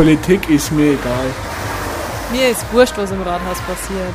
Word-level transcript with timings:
Politik 0.00 0.48
ist 0.48 0.72
mir 0.72 0.94
egal. 0.94 1.26
Mir 2.32 2.48
ist 2.48 2.64
wurscht, 2.72 2.96
was 2.96 3.10
im 3.10 3.20
Rathaus 3.20 3.60
passiert. 3.60 4.14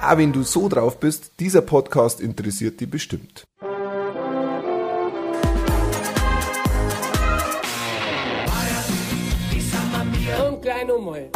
Ah, 0.00 0.18
wenn 0.18 0.32
du 0.32 0.42
so 0.42 0.68
drauf 0.68 0.98
bist, 0.98 1.38
dieser 1.38 1.60
Podcast 1.60 2.20
interessiert 2.20 2.80
dich 2.80 2.90
bestimmt. 2.90 3.44
Und 10.48 10.62
gleich 10.62 10.84
nochmal. 10.88 11.30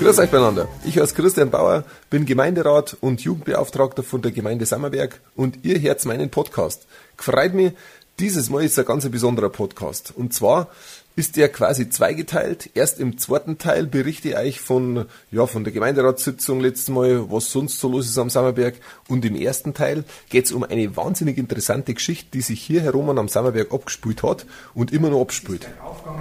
Grüß 0.00 0.18
euch 0.18 0.30
beieinander. 0.30 0.68
Ich 0.84 0.98
heiße 0.98 1.14
Christian 1.14 1.50
Bauer, 1.50 1.84
bin 2.10 2.26
Gemeinderat 2.26 2.96
und 3.00 3.20
Jugendbeauftragter 3.20 4.02
von 4.02 4.22
der 4.22 4.32
Gemeinde 4.32 4.66
Sammerberg 4.66 5.20
und 5.36 5.64
ihr 5.64 5.80
hört 5.80 6.04
meinen 6.04 6.30
Podcast. 6.30 6.86
Gefreut 7.16 7.54
mich, 7.54 7.72
dieses 8.18 8.50
Mal 8.50 8.64
ist 8.64 8.78
ein 8.78 8.84
ganz 8.84 9.08
besonderer 9.08 9.50
Podcast. 9.50 10.12
Und 10.16 10.32
zwar 10.32 10.68
ist 11.16 11.36
der 11.36 11.48
quasi 11.48 11.88
zweigeteilt. 11.88 12.70
Erst 12.74 12.98
im 12.98 13.18
zweiten 13.18 13.58
Teil 13.58 13.86
berichte 13.86 14.30
ich 14.30 14.36
euch 14.36 14.60
von, 14.60 15.06
ja, 15.30 15.46
von 15.46 15.62
der 15.62 15.72
Gemeinderatssitzung 15.72 16.60
letztes 16.60 16.88
Mal, 16.88 17.30
was 17.30 17.50
sonst 17.50 17.78
so 17.78 17.88
los 17.88 18.06
ist 18.06 18.18
am 18.18 18.30
Sammerberg. 18.30 18.74
Und 19.08 19.24
im 19.24 19.36
ersten 19.36 19.74
Teil 19.74 20.04
geht 20.28 20.46
es 20.46 20.52
um 20.52 20.64
eine 20.64 20.96
wahnsinnig 20.96 21.38
interessante 21.38 21.94
Geschichte, 21.94 22.30
die 22.32 22.40
sich 22.40 22.60
hier 22.60 22.82
herum 22.82 23.10
am 23.10 23.28
Sammerberg 23.28 23.72
abgespielt 23.72 24.22
hat 24.22 24.44
und 24.74 24.92
immer 24.92 25.10
noch 25.10 25.20
abspielt. 25.20 25.68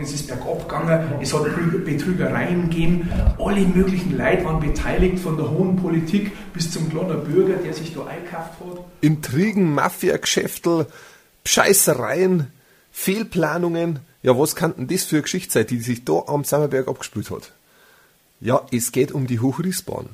Es 0.01 0.13
ist 0.13 0.27
bergab 0.27 0.67
gegangen, 0.67 1.13
es 1.21 1.33
hat 1.33 1.43
Betrügereien 1.85 2.69
gegeben, 2.69 3.09
alle 3.39 3.61
möglichen 3.61 4.17
Leute 4.17 4.45
waren 4.45 4.59
beteiligt, 4.59 5.19
von 5.19 5.37
der 5.37 5.49
hohen 5.49 5.75
Politik 5.75 6.31
bis 6.53 6.71
zum 6.71 6.89
kleinen 6.89 7.23
Bürger, 7.23 7.55
der 7.55 7.73
sich 7.73 7.93
da 7.93 8.05
eingekauft 8.05 8.59
hat. 8.59 8.85
Intrigen, 9.01 9.73
Mafia-Geschäftel, 9.73 10.87
Scheißereien, 11.45 12.51
Fehlplanungen. 12.91 13.99
Ja, 14.21 14.37
was 14.37 14.55
kann 14.55 14.75
denn 14.75 14.87
das 14.87 15.03
für 15.03 15.17
eine 15.17 15.23
Geschichte 15.23 15.51
sein, 15.51 15.67
die 15.67 15.79
sich 15.79 16.05
da 16.05 16.23
am 16.27 16.43
Sammerberg 16.43 16.87
abgespielt 16.87 17.29
hat? 17.31 17.51
Ja, 18.39 18.65
es 18.71 18.91
geht 18.91 19.11
um 19.11 19.27
die 19.27 19.39
Hochrissbahn. 19.39 20.09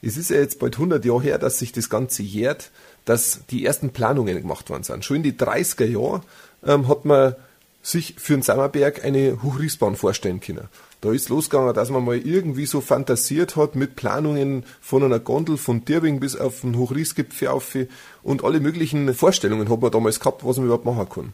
Es 0.00 0.16
ist 0.16 0.30
ja 0.30 0.36
jetzt 0.36 0.58
bald 0.58 0.74
100 0.74 1.04
Jahre 1.04 1.22
her, 1.22 1.38
dass 1.38 1.58
sich 1.58 1.72
das 1.72 1.90
Ganze 1.90 2.22
jährt, 2.22 2.70
dass 3.04 3.40
die 3.50 3.64
ersten 3.64 3.90
Planungen 3.90 4.40
gemacht 4.40 4.70
worden 4.70 4.84
sind. 4.84 5.04
Schon 5.04 5.18
in 5.18 5.22
die 5.22 5.32
30er 5.32 5.86
Jahre 5.86 6.22
ähm, 6.64 6.88
hat 6.88 7.04
man 7.04 7.34
sich 7.82 8.14
für 8.18 8.34
den 8.34 8.42
Sammerberg 8.42 9.04
eine 9.04 9.42
Hochrissbahn 9.42 9.96
vorstellen 9.96 10.40
können. 10.40 10.68
Da 11.00 11.12
ist 11.12 11.28
losgegangen, 11.28 11.74
dass 11.74 11.90
man 11.90 12.04
mal 12.04 12.16
irgendwie 12.16 12.66
so 12.66 12.80
fantasiert 12.80 13.54
hat 13.54 13.76
mit 13.76 13.94
Planungen 13.94 14.64
von 14.80 15.04
einer 15.04 15.20
Gondel 15.20 15.56
von 15.56 15.84
Dirbing 15.84 16.18
bis 16.18 16.34
auf 16.34 16.62
den 16.62 16.76
Hochrissgipfel 16.76 17.48
auf 17.48 17.76
und 18.24 18.42
alle 18.42 18.58
möglichen 18.58 19.14
Vorstellungen 19.14 19.68
hat 19.68 19.80
man 19.80 19.92
damals 19.92 20.18
gehabt, 20.18 20.44
was 20.44 20.56
man 20.56 20.66
überhaupt 20.66 20.84
machen 20.84 21.08
kann. 21.08 21.32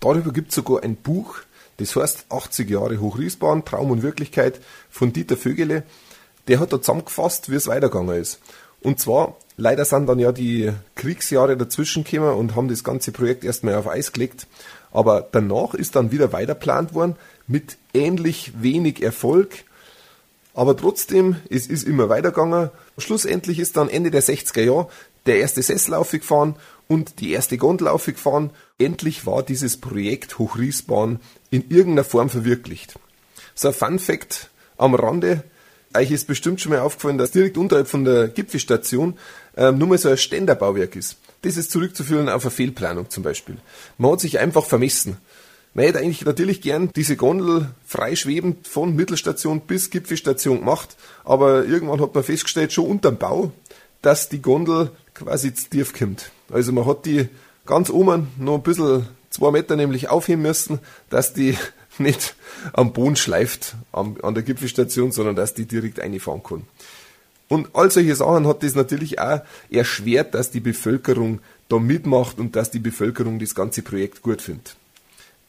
Darüber 0.00 0.32
gibt 0.32 0.48
es 0.48 0.56
sogar 0.56 0.82
ein 0.82 0.96
Buch, 0.96 1.36
das 1.76 1.94
heißt 1.94 2.26
80 2.30 2.68
Jahre 2.68 2.98
Hochrissbahn, 2.98 3.64
Traum 3.64 3.92
und 3.92 4.02
Wirklichkeit 4.02 4.60
von 4.90 5.12
Dieter 5.12 5.36
Vögele. 5.36 5.84
Der 6.48 6.58
hat 6.58 6.72
da 6.72 6.80
zusammengefasst, 6.80 7.48
wie 7.48 7.54
es 7.54 7.68
weitergegangen 7.68 8.20
ist. 8.20 8.40
Und 8.80 8.98
zwar, 8.98 9.36
leider 9.56 9.84
sind 9.84 10.06
dann 10.06 10.18
ja 10.18 10.32
die 10.32 10.72
Kriegsjahre 10.96 11.56
dazwischen 11.56 12.02
gekommen 12.02 12.34
und 12.34 12.56
haben 12.56 12.68
das 12.68 12.82
ganze 12.82 13.12
Projekt 13.12 13.44
erstmal 13.44 13.74
auf 13.74 13.86
Eis 13.86 14.12
gelegt. 14.12 14.46
Aber 14.90 15.28
danach 15.30 15.74
ist 15.74 15.94
dann 15.94 16.10
wieder 16.10 16.32
weiterplant 16.32 16.94
worden 16.94 17.16
mit 17.50 17.76
ähnlich 17.92 18.52
wenig 18.62 19.02
Erfolg. 19.02 19.64
Aber 20.54 20.76
trotzdem, 20.76 21.36
es 21.50 21.66
ist 21.66 21.86
immer 21.86 22.08
weitergegangen. 22.08 22.70
Schlussendlich 22.98 23.58
ist 23.58 23.76
dann 23.76 23.88
Ende 23.88 24.10
der 24.10 24.22
60er 24.22 24.62
Jahre 24.62 24.88
der 25.26 25.38
erste 25.38 25.62
Sessel 25.62 25.94
aufgefahren 25.94 26.54
und 26.88 27.20
die 27.20 27.32
erste 27.32 27.58
Gondel 27.58 27.88
aufgefahren. 27.88 28.50
Endlich 28.78 29.26
war 29.26 29.42
dieses 29.42 29.76
Projekt 29.76 30.38
Hochrissbahn 30.38 31.20
in 31.50 31.68
irgendeiner 31.70 32.04
Form 32.04 32.30
verwirklicht. 32.30 32.94
So 33.54 33.68
ein 33.68 33.74
Fun 33.74 33.98
Fact 33.98 34.50
am 34.78 34.94
Rande. 34.94 35.44
Euch 35.94 36.12
ist 36.12 36.28
bestimmt 36.28 36.60
schon 36.60 36.70
mal 36.70 36.80
aufgefallen, 36.80 37.18
dass 37.18 37.32
direkt 37.32 37.58
unterhalb 37.58 37.88
von 37.88 38.04
der 38.04 38.28
Gipfelstation 38.28 39.18
ähm, 39.56 39.76
nur 39.76 39.88
mal 39.88 39.98
so 39.98 40.08
ein 40.08 40.16
Ständerbauwerk 40.16 40.94
ist. 40.94 41.16
Das 41.42 41.56
ist 41.56 41.72
zurückzuführen 41.72 42.28
auf 42.28 42.44
eine 42.44 42.50
Fehlplanung 42.50 43.10
zum 43.10 43.24
Beispiel. 43.24 43.56
Man 43.98 44.12
hat 44.12 44.20
sich 44.20 44.38
einfach 44.38 44.64
vermessen. 44.64 45.16
Man 45.72 45.84
hätte 45.84 45.98
eigentlich 45.98 46.24
natürlich 46.24 46.62
gern 46.62 46.90
diese 46.96 47.16
Gondel 47.16 47.70
freischwebend 47.86 48.66
von 48.66 48.96
Mittelstation 48.96 49.60
bis 49.60 49.90
Gipfelstation 49.90 50.60
gemacht, 50.60 50.96
aber 51.24 51.64
irgendwann 51.64 52.00
hat 52.00 52.14
man 52.14 52.24
festgestellt, 52.24 52.72
schon 52.72 52.86
unterm 52.86 53.18
Bau, 53.18 53.52
dass 54.02 54.28
die 54.28 54.42
Gondel 54.42 54.90
quasi 55.14 55.54
zu 55.54 55.70
tief 55.70 55.96
kommt. 55.96 56.32
Also 56.50 56.72
man 56.72 56.86
hat 56.86 57.06
die 57.06 57.28
ganz 57.66 57.88
oben 57.88 58.28
noch 58.36 58.56
ein 58.56 58.62
bisschen 58.62 59.06
zwei 59.30 59.52
Meter 59.52 59.76
nämlich 59.76 60.08
aufheben 60.08 60.42
müssen, 60.42 60.80
dass 61.08 61.34
die 61.34 61.56
nicht 61.98 62.34
am 62.72 62.92
Boden 62.92 63.14
schleift 63.14 63.76
an 63.92 64.34
der 64.34 64.42
Gipfelstation, 64.42 65.12
sondern 65.12 65.36
dass 65.36 65.54
die 65.54 65.66
direkt 65.66 66.00
einfahren 66.00 66.42
kann. 66.42 66.62
Und 67.48 67.68
all 67.74 67.90
solche 67.90 68.14
Sachen 68.14 68.46
hat 68.46 68.62
das 68.62 68.74
natürlich 68.74 69.20
auch 69.20 69.40
erschwert, 69.70 70.34
dass 70.34 70.50
die 70.50 70.60
Bevölkerung 70.60 71.40
da 71.68 71.78
mitmacht 71.78 72.38
und 72.38 72.56
dass 72.56 72.70
die 72.70 72.78
Bevölkerung 72.78 73.38
das 73.38 73.54
ganze 73.54 73.82
Projekt 73.82 74.22
gut 74.22 74.42
findet. 74.42 74.76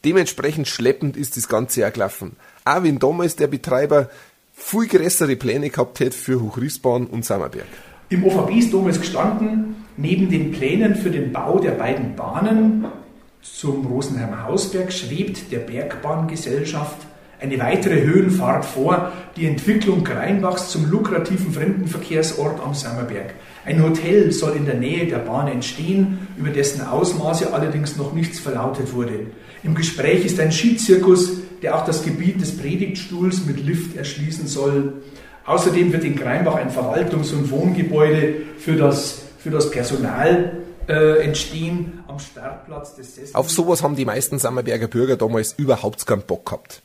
Dementsprechend 0.04 0.68
schleppend 0.68 1.16
ist 1.16 1.36
das 1.36 1.48
Ganze 1.48 1.86
auch 1.86 1.92
gelaufen. 1.92 2.36
Auch 2.64 2.82
wenn 2.82 2.98
damals 2.98 3.36
der 3.36 3.46
Betreiber 3.46 4.10
viel 4.52 4.86
größere 4.86 5.36
Pläne 5.36 5.70
gehabt 5.70 6.00
hätte 6.00 6.16
für 6.16 6.40
Hochrissbahn 6.40 7.06
und 7.06 7.24
Sammerberg. 7.24 7.66
Im 8.08 8.24
OVB 8.24 8.50
ist 8.58 8.74
damals 8.74 9.00
gestanden, 9.00 9.76
neben 9.96 10.28
den 10.28 10.52
Plänen 10.52 10.94
für 10.94 11.10
den 11.10 11.32
Bau 11.32 11.58
der 11.58 11.72
beiden 11.72 12.14
Bahnen 12.16 12.84
zum 13.42 13.86
Rosenheimer 13.86 14.44
Hausberg 14.44 14.92
schwebt 14.92 15.50
der 15.50 15.58
Bergbahngesellschaft 15.58 16.96
eine 17.40 17.58
weitere 17.58 18.00
Höhenfahrt 18.02 18.64
vor, 18.64 19.10
die 19.36 19.46
Entwicklung 19.46 20.04
Greinbachs 20.04 20.70
zum 20.70 20.88
lukrativen 20.88 21.52
Fremdenverkehrsort 21.52 22.60
am 22.64 22.72
Sammerberg. 22.72 23.34
Ein 23.64 23.82
Hotel 23.82 24.30
soll 24.30 24.54
in 24.54 24.64
der 24.64 24.76
Nähe 24.76 25.08
der 25.08 25.18
Bahn 25.18 25.48
entstehen, 25.48 26.28
über 26.36 26.50
dessen 26.50 26.86
Ausmaße 26.86 27.52
allerdings 27.52 27.96
noch 27.96 28.12
nichts 28.12 28.38
verlautet 28.38 28.94
wurde. 28.94 29.26
Im 29.62 29.74
Gespräch 29.74 30.24
ist 30.24 30.40
ein 30.40 30.50
Skizirkus, 30.50 31.30
der 31.62 31.76
auch 31.76 31.84
das 31.84 32.04
Gebiet 32.04 32.40
des 32.40 32.56
Predigtstuhls 32.56 33.44
mit 33.46 33.64
Lift 33.64 33.96
erschließen 33.96 34.48
soll. 34.48 34.94
Außerdem 35.44 35.92
wird 35.92 36.04
in 36.04 36.16
Greinbach 36.16 36.56
ein 36.56 36.70
Verwaltungs- 36.70 37.32
und 37.32 37.50
Wohngebäude 37.50 38.34
für 38.58 38.76
das, 38.76 39.22
für 39.38 39.50
das 39.50 39.70
Personal 39.70 40.52
äh, 40.88 41.24
entstehen 41.24 42.02
am 42.08 42.18
Startplatz 42.18 42.96
des 42.96 43.14
Sessels. 43.14 43.34
Auf 43.34 43.50
sowas 43.50 43.82
haben 43.82 43.94
die 43.94 44.04
meisten 44.04 44.38
Sammerberger 44.38 44.88
Bürger 44.88 45.16
damals 45.16 45.54
überhaupt 45.56 46.06
keinen 46.06 46.22
Bock 46.22 46.46
gehabt. 46.46 46.82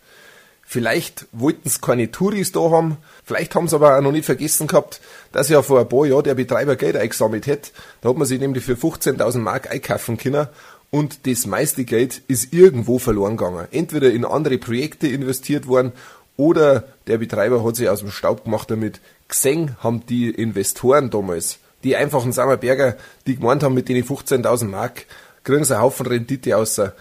Vielleicht 0.70 1.28
wollten 1.32 1.70
sie 1.70 1.80
keine 1.80 2.12
Touris 2.12 2.52
da 2.52 2.60
haben, 2.60 2.98
vielleicht 3.24 3.56
haben 3.56 3.70
sie 3.70 3.76
aber 3.76 3.98
auch 3.98 4.02
noch 4.02 4.12
nicht 4.12 4.26
vergessen 4.26 4.68
gehabt, 4.68 5.00
dass 5.32 5.48
ja 5.48 5.62
vor 5.62 5.80
ein 5.80 5.88
paar 5.88 6.06
Jahren 6.06 6.26
der 6.26 6.36
Betreiber 6.36 6.76
Geld 6.76 6.98
eingesammelt 6.98 7.48
hat. 7.48 7.72
Da 8.02 8.10
hat 8.10 8.18
man 8.18 8.28
sich 8.28 8.38
nämlich 8.38 8.66
für 8.66 8.74
15.000 8.74 9.38
Mark 9.38 9.72
einkaufen 9.72 10.18
können 10.18 10.48
und 10.90 11.28
das 11.28 11.46
meiste 11.46 11.84
Geld 11.84 12.22
ist 12.28 12.54
irgendwo 12.54 13.00
verloren 13.00 13.38
gegangen. 13.38 13.68
Entweder 13.72 14.12
in 14.12 14.26
andere 14.26 14.58
Projekte 14.58 15.08
investiert 15.08 15.68
worden 15.68 15.92
oder 16.38 16.88
der 17.08 17.18
Betreiber 17.18 17.64
hat 17.64 17.76
sich 17.76 17.90
aus 17.90 18.00
dem 18.00 18.12
Staub 18.12 18.46
gemacht 18.46 18.72
damit. 18.72 19.02
Gesehen 19.28 19.76
haben 19.80 20.06
die 20.06 20.30
Investoren 20.30 21.10
damals, 21.10 21.60
die 21.84 21.96
einfachen 21.96 22.32
Sammerberger, 22.32 22.96
die 23.26 23.36
gemeint 23.36 23.64
haben, 23.64 23.74
mit 23.74 23.90
den 23.90 24.04
15.000 24.04 24.66
Mark 24.66 25.06
kriegen 25.44 25.64
sie 25.64 25.74
einen 25.74 25.84
Haufen 25.84 26.06
Rendite 26.06 26.58
außer. 26.58 26.94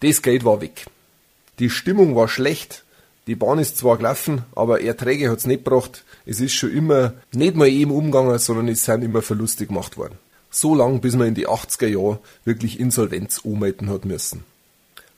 Das 0.00 0.22
Geld 0.22 0.44
war 0.44 0.60
weg. 0.60 0.86
Die 1.58 1.70
Stimmung 1.70 2.16
war 2.16 2.28
schlecht. 2.28 2.84
Die 3.26 3.34
Bahn 3.34 3.58
ist 3.58 3.76
zwar 3.76 3.96
gelaufen, 3.96 4.44
aber 4.54 4.82
Erträge 4.82 5.30
hat's 5.30 5.46
nicht 5.46 5.64
gebracht. 5.64 6.04
Es 6.26 6.40
ist 6.40 6.54
schon 6.54 6.72
immer 6.72 7.14
nicht 7.32 7.54
mal 7.54 7.68
eben 7.68 7.90
umgegangen, 7.90 8.38
sondern 8.38 8.68
es 8.68 8.84
sind 8.84 9.04
immer 9.04 9.22
Verluste 9.22 9.66
gemacht 9.66 9.96
worden. 9.96 10.18
So 10.50 10.74
lang, 10.74 11.00
bis 11.00 11.14
man 11.14 11.28
in 11.28 11.34
die 11.34 11.48
80er 11.48 11.86
Jahre 11.86 12.18
wirklich 12.44 12.80
Insolvenz 12.80 13.38
ummelden 13.38 13.88
hat 13.88 14.04
müssen. 14.04 14.44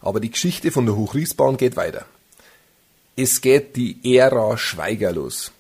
Aber 0.00 0.20
die 0.20 0.31
Geschichte 0.31 0.70
von 0.70 0.84
der 0.84 0.97
Hochrissbahn 0.97 1.56
geht 1.56 1.76
weiter. 1.76 2.04
Es 3.17 3.40
geht 3.40 3.76
die 3.76 4.17
Ära 4.17 4.58
Schweiger 4.58 5.12
los. 5.12 5.52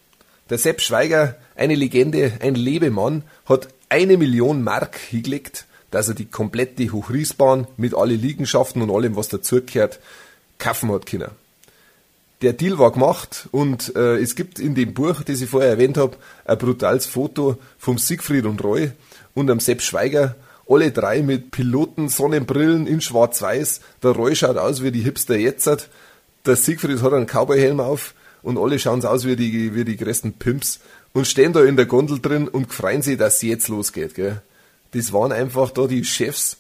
Der 0.50 0.58
Sepp 0.58 0.80
Schweiger, 0.80 1.36
eine 1.56 1.74
Legende, 1.74 2.32
ein 2.40 2.54
Lebemann, 2.54 3.22
hat 3.46 3.68
eine 3.88 4.16
Million 4.16 4.62
Mark 4.62 4.96
hingelegt, 4.98 5.66
dass 5.90 6.08
er 6.08 6.14
die 6.14 6.26
komplette 6.26 6.90
Hochrissbahn 6.90 7.66
mit 7.76 7.94
alle 7.94 8.14
Liegenschaften 8.14 8.82
und 8.82 8.90
allem, 8.90 9.16
was 9.16 9.28
dazugehört, 9.28 10.00
kaufen 10.58 10.90
hat 10.90 11.06
können. 11.06 11.30
Der 12.42 12.54
Deal 12.54 12.76
war 12.76 12.90
gemacht 12.90 13.48
und 13.52 13.94
äh, 13.94 14.16
es 14.16 14.34
gibt 14.34 14.58
in 14.58 14.74
dem 14.74 14.94
Buch, 14.94 15.22
das 15.22 15.40
ich 15.40 15.48
vorher 15.48 15.70
erwähnt 15.70 15.96
habe, 15.96 16.16
ein 16.44 16.58
brutales 16.58 17.06
Foto 17.06 17.56
vom 17.78 17.98
Siegfried 17.98 18.46
und 18.46 18.62
Roy 18.64 18.90
und 19.34 19.48
am 19.48 19.60
Sepp 19.60 19.80
Schweiger. 19.80 20.34
Alle 20.68 20.90
drei 20.90 21.22
mit 21.22 21.52
Piloten, 21.52 22.08
Sonnenbrillen 22.08 22.88
in 22.88 23.00
schwarz-weiß. 23.00 23.80
Der 24.02 24.10
Roy 24.10 24.34
schaut 24.34 24.56
aus 24.56 24.82
wie 24.82 24.90
die 24.90 25.02
Hipster 25.02 25.36
jetzt. 25.36 25.88
Der 26.44 26.56
Siegfried 26.56 27.00
hat 27.02 27.12
einen 27.12 27.26
Cowboyhelm 27.26 27.78
auf 27.78 28.12
und 28.42 28.58
alle 28.58 28.80
schauen 28.80 29.04
aus 29.04 29.24
wie 29.24 29.36
die, 29.36 29.76
wie 29.76 29.84
die 29.84 29.96
größten 29.96 30.32
Pimps 30.32 30.80
und 31.12 31.28
stehen 31.28 31.52
da 31.52 31.62
in 31.62 31.76
der 31.76 31.86
Gondel 31.86 32.20
drin 32.20 32.48
und 32.48 32.72
freuen 32.72 33.02
sich, 33.02 33.18
dass 33.18 33.36
es 33.36 33.42
jetzt 33.42 33.68
losgeht. 33.68 34.16
Gell? 34.16 34.42
Das 34.90 35.12
waren 35.12 35.30
einfach 35.30 35.70
da 35.70 35.86
die 35.86 36.04
Chefs 36.04 36.56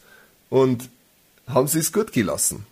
und 0.48 0.88
haben 1.48 1.66
sie 1.66 1.80
es 1.80 1.92
gut 1.92 2.12
gelassen. 2.12 2.66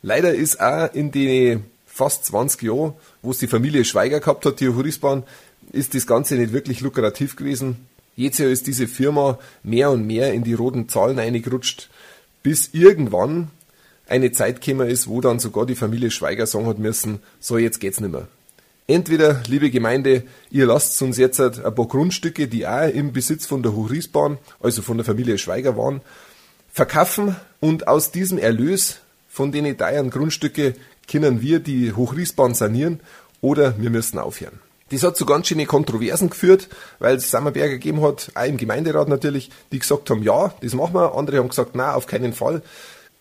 Leider 0.00 0.34
ist 0.34 0.58
auch 0.58 0.94
in 0.94 1.10
den 1.10 1.64
fast 1.98 2.24
20 2.26 2.62
Jahren, 2.62 2.92
wo 3.22 3.32
es 3.32 3.38
die 3.38 3.48
Familie 3.48 3.84
Schweiger 3.84 4.20
gehabt 4.20 4.46
hat, 4.46 4.60
die 4.60 4.68
Horisbahn, 4.68 5.24
ist 5.72 5.94
das 5.94 6.06
Ganze 6.06 6.36
nicht 6.36 6.52
wirklich 6.52 6.80
lukrativ 6.80 7.34
gewesen. 7.34 7.88
Jetzt 8.14 8.38
ist 8.38 8.68
diese 8.68 8.86
Firma 8.86 9.38
mehr 9.64 9.90
und 9.90 10.06
mehr 10.06 10.32
in 10.32 10.44
die 10.44 10.54
roten 10.54 10.88
Zahlen 10.88 11.18
eingerutscht, 11.18 11.90
bis 12.44 12.70
irgendwann 12.72 13.50
eine 14.08 14.30
Zeit 14.30 14.60
gekommen 14.60 14.88
ist, 14.88 15.08
wo 15.08 15.20
dann 15.20 15.40
sogar 15.40 15.66
die 15.66 15.74
Familie 15.74 16.12
Schweiger 16.12 16.46
sagen 16.46 16.66
hat 16.66 16.78
müssen, 16.78 17.18
so 17.40 17.58
jetzt 17.58 17.80
geht's 17.80 18.00
nicht 18.00 18.12
mehr. 18.12 18.28
Entweder, 18.86 19.42
liebe 19.48 19.70
Gemeinde, 19.70 20.22
ihr 20.50 20.66
lasst 20.66 21.02
uns 21.02 21.18
jetzt 21.18 21.40
ein 21.40 21.74
paar 21.74 21.88
Grundstücke, 21.88 22.46
die 22.46 22.66
auch 22.66 22.88
im 22.88 23.12
Besitz 23.12 23.44
von 23.44 23.62
der 23.62 23.74
Hochriesbahn, 23.74 24.38
also 24.60 24.82
von 24.82 24.96
der 24.96 25.04
Familie 25.04 25.36
Schweiger 25.36 25.76
waren, 25.76 26.00
verkaufen 26.72 27.34
und 27.60 27.88
aus 27.88 28.12
diesem 28.12 28.38
Erlös 28.38 29.00
von 29.28 29.50
den 29.52 29.76
teuren 29.76 30.10
Grundstücke 30.10 30.74
können 31.10 31.42
wir 31.42 31.58
die 31.58 31.92
Hochriesbahn 31.92 32.54
sanieren 32.54 33.00
oder 33.40 33.74
wir 33.78 33.90
müssen 33.90 34.18
aufhören. 34.18 34.60
Das 34.90 35.02
hat 35.02 35.16
zu 35.16 35.26
ganz 35.26 35.48
schönen 35.48 35.66
Kontroversen 35.66 36.30
geführt, 36.30 36.68
weil 36.98 37.16
es 37.16 37.30
Sammerberger 37.30 37.74
gegeben 37.74 38.00
hat, 38.02 38.30
auch 38.34 38.46
im 38.46 38.56
Gemeinderat 38.56 39.08
natürlich, 39.08 39.50
die 39.70 39.78
gesagt 39.78 40.08
haben, 40.08 40.22
ja, 40.22 40.54
das 40.62 40.74
machen 40.74 40.94
wir. 40.94 41.14
Andere 41.14 41.38
haben 41.38 41.48
gesagt, 41.48 41.74
nein, 41.74 41.94
auf 41.94 42.06
keinen 42.06 42.32
Fall. 42.32 42.62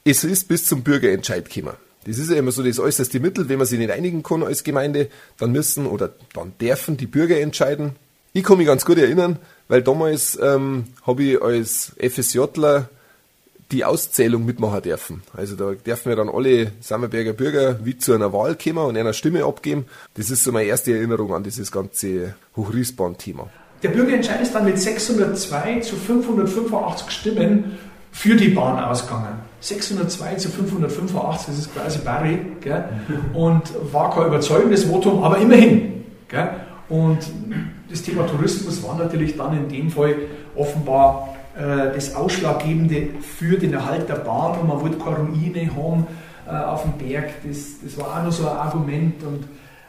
Es 0.05 0.23
ist 0.23 0.47
bis 0.47 0.65
zum 0.65 0.83
Bürgerentscheid 0.83 1.49
gekommen. 1.49 1.75
Das 2.05 2.19
ist 2.19 2.29
ja 2.29 2.37
immer 2.37 2.51
so 2.51 2.63
das 2.63 2.79
äußerste 2.79 3.19
Mittel. 3.19 3.49
Wenn 3.49 3.57
man 3.57 3.67
sich 3.67 3.77
nicht 3.77 3.91
einigen 3.91 4.23
kann 4.23 4.43
als 4.43 4.63
Gemeinde, 4.63 5.09
dann 5.37 5.51
müssen 5.51 5.85
oder 5.85 6.13
dann 6.33 6.53
dürfen 6.61 6.95
die 6.95 7.05
Bürger 7.05 7.37
entscheiden. 7.37 7.97
Ich 8.31 8.45
kann 8.45 8.57
mich 8.59 8.67
ganz 8.67 8.85
gut 8.85 8.97
erinnern, 8.97 9.39
weil 9.67 9.81
damals 9.81 10.39
ähm, 10.41 10.85
habe 11.05 11.23
ich 11.23 11.41
als 11.41 11.91
FSJler 11.99 12.87
die 13.71 13.83
Auszählung 13.83 14.45
mitmachen 14.45 14.81
dürfen. 14.81 15.23
Also 15.35 15.55
da 15.55 15.71
dürfen 15.73 16.09
wir 16.09 16.15
dann 16.15 16.29
alle 16.29 16.71
Sammerberger 16.79 17.33
Bürger 17.33 17.79
wie 17.83 17.97
zu 17.97 18.13
einer 18.13 18.31
Wahl 18.31 18.55
kommen 18.55 18.77
und 18.77 18.97
einer 18.97 19.13
Stimme 19.13 19.43
abgeben. 19.43 19.85
Das 20.13 20.29
ist 20.29 20.43
so 20.43 20.51
meine 20.51 20.67
erste 20.67 20.93
Erinnerung 20.93 21.33
an 21.33 21.43
dieses 21.43 21.71
ganze 21.71 22.35
Hochriesbahn-Thema. 22.55 23.49
Der 23.83 23.89
Bürgerentscheid 23.89 24.41
ist 24.41 24.55
dann 24.55 24.65
mit 24.65 24.79
602 24.79 25.81
zu 25.81 25.95
585 25.95 27.11
Stimmen 27.11 27.77
für 28.11 28.35
die 28.35 28.49
Bahn 28.49 28.83
ausgegangen. 28.83 29.39
602 29.59 30.35
zu 30.35 30.49
585, 30.49 31.47
das 31.47 31.57
ist 31.57 31.73
quasi 31.75 31.99
Barry, 31.99 32.39
gell? 32.61 32.85
und 33.33 33.63
war 33.91 34.13
kein 34.13 34.27
überzeugendes 34.27 34.85
Votum, 34.85 35.23
aber 35.23 35.37
immerhin. 35.39 36.03
Gell? 36.27 36.49
Und 36.89 37.19
das 37.89 38.01
Thema 38.01 38.25
Tourismus 38.25 38.81
war 38.83 38.97
natürlich 38.97 39.35
dann 39.35 39.55
in 39.57 39.69
dem 39.69 39.89
Fall 39.89 40.15
offenbar 40.55 41.36
das 41.57 42.13
Ausschlaggebende 42.13 43.07
für 43.21 43.57
den 43.57 43.73
Erhalt 43.73 44.07
der 44.07 44.15
Bahn 44.15 44.59
und 44.59 44.67
man 44.67 44.79
wollte 44.81 44.97
keine 44.97 45.17
Ruine 45.17 45.75
haben 45.75 46.07
äh, 46.47 46.51
auf 46.51 46.83
dem 46.83 46.93
Berg. 46.93 47.33
Das, 47.47 47.57
das 47.83 47.97
war 47.97 48.19
auch 48.19 48.23
noch 48.23 48.31
so 48.31 48.47
ein 48.47 48.55
Argument 48.55 49.23
und 49.23 49.43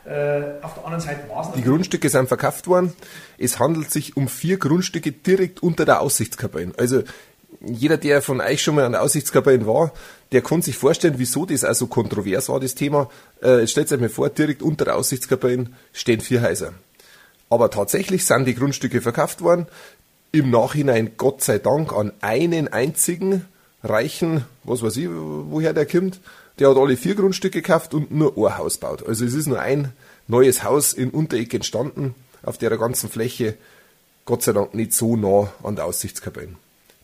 äh, 0.04 0.62
auf 0.62 0.74
der 0.74 0.84
anderen 0.84 1.00
Seite 1.00 1.28
war 1.28 1.42
es 1.42 1.52
Die 1.52 1.62
Grundstücke 1.62 2.08
sind 2.08 2.28
verkauft 2.28 2.66
worden. 2.66 2.94
Es 3.36 3.58
handelt 3.58 3.90
sich 3.90 4.16
um 4.16 4.28
vier 4.28 4.58
Grundstücke 4.58 5.12
direkt 5.12 5.62
unter 5.62 5.84
der 5.84 6.00
Aussichtskabine. 6.00 6.72
Also 6.78 7.02
jeder, 7.60 7.96
der 7.96 8.22
von 8.22 8.40
euch 8.40 8.62
schon 8.62 8.74
mal 8.74 8.84
an 8.84 8.92
der 8.92 9.02
Aussichtskabine 9.02 9.66
war, 9.66 9.92
der 10.32 10.42
kann 10.42 10.62
sich 10.62 10.76
vorstellen, 10.76 11.14
wieso 11.18 11.46
das 11.46 11.64
also 11.64 11.86
kontrovers 11.86 12.48
war, 12.48 12.60
das 12.60 12.74
Thema. 12.74 13.10
Äh, 13.40 13.66
stellt 13.66 13.92
euch 13.92 14.00
mal 14.00 14.08
vor, 14.08 14.30
direkt 14.30 14.62
unter 14.62 14.84
der 14.84 14.96
Aussichtskabine 14.96 15.70
stehen 15.92 16.20
vier 16.20 16.42
Häuser. 16.42 16.72
Aber 17.50 17.70
tatsächlich 17.70 18.26
sind 18.26 18.44
die 18.46 18.54
Grundstücke 18.54 19.00
verkauft 19.00 19.40
worden. 19.40 19.66
Im 20.30 20.50
Nachhinein, 20.50 21.12
Gott 21.16 21.42
sei 21.42 21.58
Dank, 21.58 21.92
an 21.92 22.12
einen 22.20 22.68
einzigen 22.68 23.46
reichen, 23.82 24.44
was 24.62 24.82
weiß 24.82 24.98
ich, 24.98 25.08
woher 25.08 25.72
der 25.72 25.86
kommt. 25.86 26.20
Der 26.58 26.68
hat 26.68 26.76
alle 26.76 26.98
vier 26.98 27.14
Grundstücke 27.14 27.62
gekauft 27.62 27.94
und 27.94 28.10
nur 28.10 28.36
ein 28.36 28.58
Haus 28.58 28.76
baut. 28.76 29.06
Also 29.06 29.24
es 29.24 29.32
ist 29.32 29.46
nur 29.46 29.60
ein 29.60 29.92
neues 30.26 30.64
Haus 30.64 30.92
in 30.92 31.10
Untereck 31.10 31.54
entstanden, 31.54 32.14
auf 32.42 32.58
der 32.58 32.76
ganzen 32.76 33.08
Fläche, 33.08 33.56
Gott 34.26 34.42
sei 34.42 34.52
Dank 34.52 34.74
nicht 34.74 34.92
so 34.92 35.16
nah 35.16 35.50
an 35.62 35.76
der 35.76 35.86
Aussichtskabine. 35.86 36.56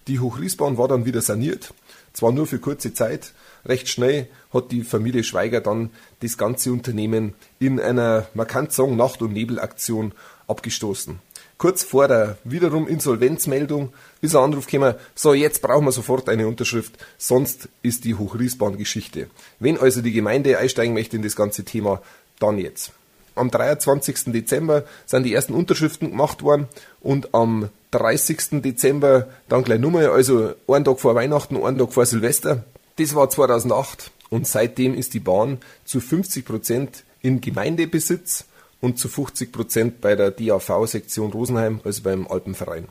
Die 0.06 0.20
Hochriesbahn 0.20 0.76
war 0.76 0.88
dann 0.88 1.06
wieder 1.06 1.22
saniert, 1.22 1.72
zwar 2.12 2.30
nur 2.30 2.46
für 2.46 2.58
kurze 2.58 2.92
Zeit. 2.92 3.32
Recht 3.64 3.88
schnell 3.88 4.28
hat 4.52 4.70
die 4.70 4.82
Familie 4.82 5.24
Schweiger 5.24 5.62
dann 5.62 5.88
das 6.20 6.36
ganze 6.36 6.70
Unternehmen 6.70 7.32
in 7.58 7.80
einer, 7.80 8.26
man 8.34 8.46
kann 8.46 8.68
sagen, 8.68 8.96
Nacht- 8.96 9.22
und 9.22 9.32
Nebelaktion 9.32 10.12
abgestoßen. 10.46 11.20
Kurz 11.56 11.84
vor 11.84 12.08
der 12.08 12.36
wiederum 12.44 12.88
Insolvenzmeldung 12.88 13.92
ist 14.20 14.34
ein 14.34 14.42
Anruf 14.42 14.66
gekommen, 14.66 14.94
so 15.14 15.34
jetzt 15.34 15.62
brauchen 15.62 15.84
wir 15.84 15.92
sofort 15.92 16.28
eine 16.28 16.48
Unterschrift, 16.48 16.94
sonst 17.16 17.68
ist 17.82 18.04
die 18.04 18.16
Hochriesbahn 18.16 18.76
Geschichte. 18.76 19.28
Wenn 19.60 19.78
also 19.78 20.02
die 20.02 20.12
Gemeinde 20.12 20.58
einsteigen 20.58 20.94
möchte 20.94 21.16
in 21.16 21.22
das 21.22 21.36
ganze 21.36 21.64
Thema, 21.64 22.02
dann 22.40 22.58
jetzt. 22.58 22.92
Am 23.36 23.50
23. 23.50 24.32
Dezember 24.32 24.84
sind 25.06 25.24
die 25.24 25.34
ersten 25.34 25.54
Unterschriften 25.54 26.10
gemacht 26.10 26.42
worden 26.42 26.68
und 27.00 27.34
am 27.34 27.68
30. 27.92 28.62
Dezember 28.62 29.28
dann 29.48 29.64
gleich 29.64 29.80
nochmal, 29.80 30.08
also 30.08 30.54
einen 30.68 30.84
Tag 30.84 31.00
vor 31.00 31.14
Weihnachten, 31.14 31.56
einen 31.56 31.78
Tag 31.78 31.92
vor 31.92 32.06
Silvester. 32.06 32.64
Das 32.96 33.14
war 33.14 33.30
2008 33.30 34.10
und 34.30 34.46
seitdem 34.46 34.94
ist 34.94 35.14
die 35.14 35.20
Bahn 35.20 35.58
zu 35.84 36.00
50 36.00 36.44
Prozent 36.44 37.04
in 37.22 37.40
Gemeindebesitz 37.40 38.44
und 38.84 38.98
zu 38.98 39.08
50 39.08 39.50
Prozent 39.50 40.00
bei 40.02 40.14
der 40.14 40.30
DAV-Sektion 40.30 41.32
Rosenheim, 41.32 41.80
also 41.84 42.02
beim 42.02 42.26
Alpenverein. 42.28 42.86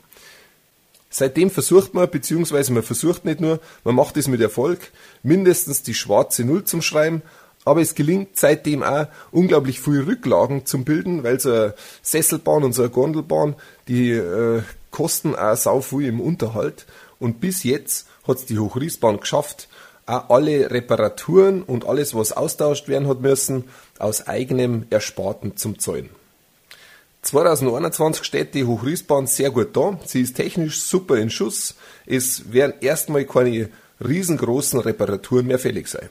Seitdem 1.08 1.50
versucht 1.50 1.94
man, 1.94 2.10
beziehungsweise 2.10 2.72
man 2.72 2.82
versucht 2.82 3.24
nicht 3.24 3.40
nur, 3.40 3.60
man 3.84 3.94
macht 3.94 4.16
es 4.16 4.26
mit 4.26 4.40
Erfolg, 4.40 4.90
mindestens 5.22 5.84
die 5.84 5.94
schwarze 5.94 6.44
Null 6.44 6.64
zum 6.64 6.82
Schreiben, 6.82 7.22
aber 7.64 7.80
es 7.80 7.94
gelingt 7.94 8.30
seitdem 8.34 8.82
auch 8.82 9.06
unglaublich 9.30 9.80
viel 9.80 10.02
Rücklagen 10.02 10.66
zum 10.66 10.84
Bilden, 10.84 11.22
weil 11.22 11.38
so 11.38 11.52
eine 11.52 11.74
Sesselbahn 12.02 12.64
und 12.64 12.72
so 12.72 12.82
eine 12.82 12.90
Gondelbahn, 12.90 13.54
die 13.86 14.10
äh, 14.10 14.62
kosten 14.90 15.36
auch 15.36 15.56
sau 15.56 15.80
viel 15.80 16.08
im 16.08 16.20
Unterhalt. 16.20 16.86
Und 17.20 17.40
bis 17.40 17.62
jetzt 17.62 18.08
hat 18.26 18.38
es 18.38 18.46
die 18.46 18.58
Hochriesbahn 18.58 19.20
geschafft, 19.20 19.68
auch 20.06 20.30
alle 20.30 20.70
Reparaturen 20.70 21.62
und 21.62 21.86
alles, 21.86 22.14
was 22.14 22.32
austauscht 22.32 22.88
werden 22.88 23.08
hat 23.08 23.20
müssen, 23.20 23.64
aus 23.98 24.26
eigenem 24.26 24.86
Ersparten 24.90 25.56
zum 25.56 25.78
Zahlen. 25.78 26.10
2021 27.22 28.24
steht 28.24 28.54
die 28.54 28.64
Hochriesbahn 28.64 29.26
sehr 29.26 29.50
gut 29.50 29.74
da. 29.76 29.98
Sie 30.04 30.20
ist 30.20 30.34
technisch 30.34 30.82
super 30.82 31.16
in 31.16 31.30
Schuss. 31.30 31.74
Es 32.06 32.52
werden 32.52 32.74
erstmal 32.80 33.24
keine 33.24 33.70
riesengroßen 34.06 34.80
Reparaturen 34.80 35.46
mehr 35.46 35.58
fällig 35.58 35.88
sein. 35.88 36.08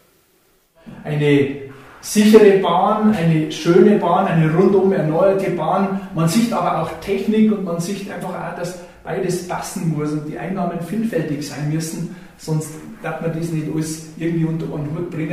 Eine 1.03 1.71
sichere 2.01 2.57
Bahn, 2.59 3.13
eine 3.13 3.51
schöne 3.51 3.97
Bahn, 3.97 4.25
eine 4.25 4.53
rundum 4.53 4.91
erneuerte 4.91 5.51
Bahn. 5.51 6.01
Man 6.15 6.27
sieht 6.27 6.51
aber 6.51 6.81
auch 6.81 7.00
Technik 7.00 7.51
und 7.51 7.63
man 7.63 7.79
sieht 7.79 8.12
einfach 8.12 8.29
auch, 8.29 8.57
dass 8.57 8.79
beides 9.03 9.47
passen 9.47 9.95
muss 9.95 10.12
und 10.12 10.27
die 10.27 10.38
Einnahmen 10.38 10.81
vielfältig 10.81 11.47
sein 11.47 11.71
müssen. 11.71 12.15
Sonst 12.37 12.69
darf 13.01 13.21
man 13.21 13.37
das 13.37 13.49
nicht 13.49 13.67
alles 13.73 14.03
irgendwie 14.17 14.45
unter 14.45 14.65
einen 14.65 14.95
Hut 14.95 15.11
bringen. 15.11 15.31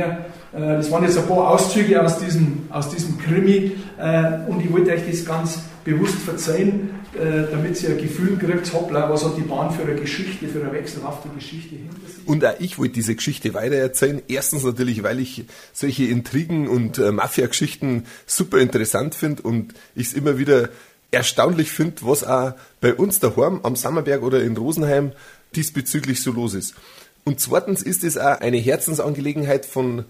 Äh, 0.53 0.59
das 0.59 0.91
waren 0.91 1.03
jetzt 1.03 1.17
ein 1.17 1.27
paar 1.27 1.51
Auszüge 1.51 2.01
aus 2.03 2.19
diesem, 2.19 2.63
aus 2.69 2.89
diesem 2.89 3.17
Krimi 3.17 3.71
äh, 3.97 4.47
und 4.47 4.61
ich 4.63 4.71
wollte 4.71 4.91
euch 4.91 5.09
das 5.09 5.25
ganz 5.25 5.59
bewusst 5.83 6.19
verzeihen, 6.19 6.91
äh, 7.13 7.49
damit 7.51 7.81
ihr 7.81 7.89
ein 7.89 7.97
Gefühl 7.97 8.37
kriegt, 8.37 8.71
hoppla, 8.71 9.09
was 9.09 9.25
hat 9.25 9.35
die 9.35 9.41
Bahn 9.41 9.71
für 9.71 9.83
eine 9.83 9.95
Geschichte, 9.95 10.47
für 10.47 10.61
eine 10.61 10.71
wechselhafte 10.71 11.29
Geschichte 11.29 11.75
hinter 11.75 12.07
sich. 12.07 12.27
Und 12.27 12.45
auch 12.45 12.59
ich 12.59 12.77
wollte 12.77 12.93
diese 12.93 13.15
Geschichte 13.15 13.53
weitererzählen. 13.53 14.21
Erstens 14.27 14.63
natürlich, 14.63 15.01
weil 15.01 15.19
ich 15.19 15.45
solche 15.73 16.05
Intrigen 16.05 16.67
und 16.67 16.99
Mafia-Geschichten 16.99 18.05
super 18.27 18.59
interessant 18.59 19.15
finde 19.15 19.41
und 19.41 19.73
ich 19.95 20.07
es 20.07 20.13
immer 20.13 20.37
wieder 20.37 20.69
erstaunlich 21.09 21.71
finde, 21.71 21.95
was 22.01 22.23
auch 22.23 22.53
bei 22.79 22.93
uns 22.93 23.19
daheim 23.19 23.59
am 23.63 23.75
Sammerberg 23.75 24.21
oder 24.21 24.41
in 24.43 24.55
Rosenheim 24.55 25.11
diesbezüglich 25.55 26.21
so 26.21 26.31
los 26.31 26.53
ist. 26.53 26.75
Und 27.23 27.39
zweitens 27.39 27.81
ist 27.81 28.03
es 28.03 28.17
auch 28.17 28.39
eine 28.41 28.57
Herzensangelegenheit 28.57 29.65
von, 29.65 30.05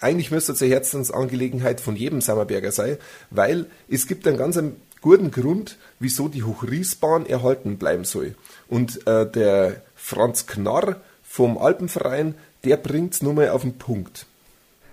eigentlich 0.00 0.30
müsste 0.30 0.52
es 0.52 0.62
eine 0.62 0.72
Herzensangelegenheit 0.72 1.80
von 1.80 1.96
jedem 1.96 2.20
Sammerberger 2.20 2.70
sein, 2.70 2.98
weil 3.30 3.66
es 3.88 4.06
gibt 4.06 4.26
einen 4.26 4.36
ganz 4.36 4.60
guten 5.00 5.30
Grund, 5.30 5.78
wieso 5.98 6.28
die 6.28 6.44
Hochriesbahn 6.44 7.26
erhalten 7.26 7.76
bleiben 7.76 8.04
soll. 8.04 8.36
Und 8.68 9.06
äh, 9.06 9.30
der 9.30 9.82
Franz 9.96 10.46
Knarr 10.46 11.00
vom 11.22 11.58
Alpenverein, 11.58 12.34
der 12.64 12.76
bringt 12.76 13.14
es 13.14 13.22
nur 13.22 13.34
mal 13.34 13.48
auf 13.50 13.62
den 13.62 13.76
Punkt. 13.76 14.26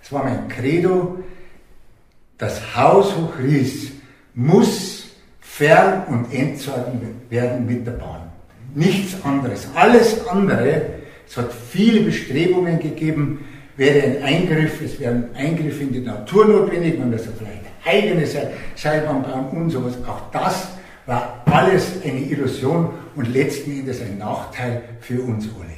Es 0.02 0.10
war 0.10 0.24
mein 0.24 0.48
Credo, 0.48 1.22
das 2.38 2.74
Haus 2.74 3.16
Hochries 3.16 3.92
muss 4.34 5.04
fern- 5.40 6.04
und 6.08 6.32
entsorgen 6.32 7.20
werden 7.30 7.66
mit 7.66 7.86
der 7.86 7.92
Bahn. 7.92 8.31
Nichts 8.74 9.16
anderes. 9.24 9.68
Alles 9.74 10.26
andere 10.28 10.82
es 11.32 11.38
hat 11.38 11.50
viele 11.70 12.00
Bestrebungen 12.00 12.78
gegeben, 12.78 13.46
wäre 13.78 14.02
ein 14.02 14.22
Eingriff, 14.22 14.82
es 14.82 15.00
wäre 15.00 15.14
ein 15.14 15.34
Eingriff 15.34 15.80
in 15.80 15.90
die 15.90 16.00
Natur 16.00 16.44
notwendig, 16.44 16.98
man 16.98 17.08
müsste 17.08 17.30
vielleicht 17.38 17.62
eigene 17.86 18.26
Seilbahn 18.76 19.22
bauen 19.22 19.62
und 19.62 19.70
sowas. 19.70 19.94
Auch 20.06 20.30
das 20.30 20.68
war 21.06 21.42
alles 21.46 22.02
eine 22.04 22.20
Illusion 22.20 22.90
und 23.16 23.32
letzten 23.32 23.70
Endes 23.70 24.02
ein 24.02 24.18
Nachteil 24.18 24.82
für 25.00 25.22
uns 25.22 25.48
alle. 25.58 25.72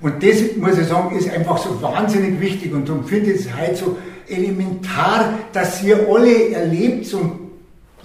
Und 0.00 0.22
das, 0.22 0.56
muss 0.56 0.78
ich 0.78 0.86
sagen, 0.86 1.16
ist 1.16 1.30
einfach 1.30 1.58
so 1.58 1.82
wahnsinnig 1.82 2.40
wichtig 2.40 2.72
und 2.72 2.88
darum 2.88 3.04
finde 3.04 3.32
ich 3.32 3.40
es 3.40 3.52
halt 3.52 3.76
so 3.76 3.98
elementar, 4.28 5.34
dass 5.52 5.82
ihr 5.82 6.08
alle 6.08 6.52
erlebt 6.52 7.12
und 7.12 7.50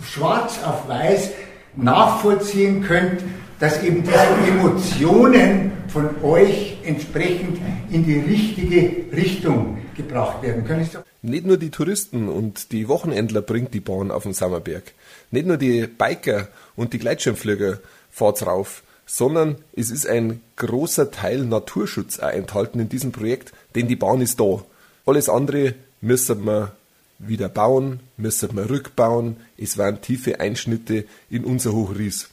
schwarz 0.04 0.60
auf 0.66 0.90
weiß 0.90 1.30
nachvollziehen 1.76 2.82
könnt, 2.82 3.22
dass 3.60 3.84
eben 3.84 4.04
diese 4.04 4.52
Emotionen 4.52 5.72
von 5.88 6.10
euch 6.24 6.78
entsprechend 6.84 7.60
in 7.90 8.06
die 8.06 8.20
richtige 8.20 9.16
Richtung 9.16 9.80
gebracht 9.96 10.44
werden 10.44 10.66
können. 10.66 10.88
Nicht 11.22 11.46
nur 11.46 11.58
die 11.58 11.72
Touristen 11.72 12.30
und 12.30 12.72
die 12.72 12.88
Wochenendler 12.88 13.42
bringt 13.42 13.74
die 13.74 13.80
Bahn 13.80 14.12
auf 14.12 14.24
den 14.24 14.34
Sammerberg. 14.34 14.94
Nicht 15.32 15.48
nur 15.48 15.58
die 15.58 15.88
Biker 15.88 16.50
und 16.76 16.94
die 16.94 17.00
Gleitschirmflieger 17.00 17.80
fahrt's 18.12 18.46
rauf, 18.46 18.84
sondern 19.06 19.56
es 19.76 19.90
ist 19.90 20.08
ein 20.08 20.42
großer 20.58 21.12
Teil 21.12 21.46
Naturschutz 21.46 22.20
auch 22.20 22.30
enthalten 22.30 22.80
in 22.80 22.90
diesem 22.90 23.12
Projekt, 23.12 23.54
denn 23.76 23.88
die 23.88 23.96
Bahn 23.96 24.22
ist 24.22 24.40
da. 24.40 24.64
Alles 25.06 25.30
andere 25.30 25.74
müssen 26.02 26.46
wir 26.46 26.74
wieder 27.20 27.50
bauen, 27.50 28.02
müssen 28.18 28.56
wir 28.56 28.70
rückbauen. 28.70 29.38
Es 29.58 29.78
waren 29.78 30.02
tiefe 30.02 30.40
Einschnitte 30.40 31.06
in 31.30 31.46
unser 31.46 31.74
Hochries. 31.74 32.30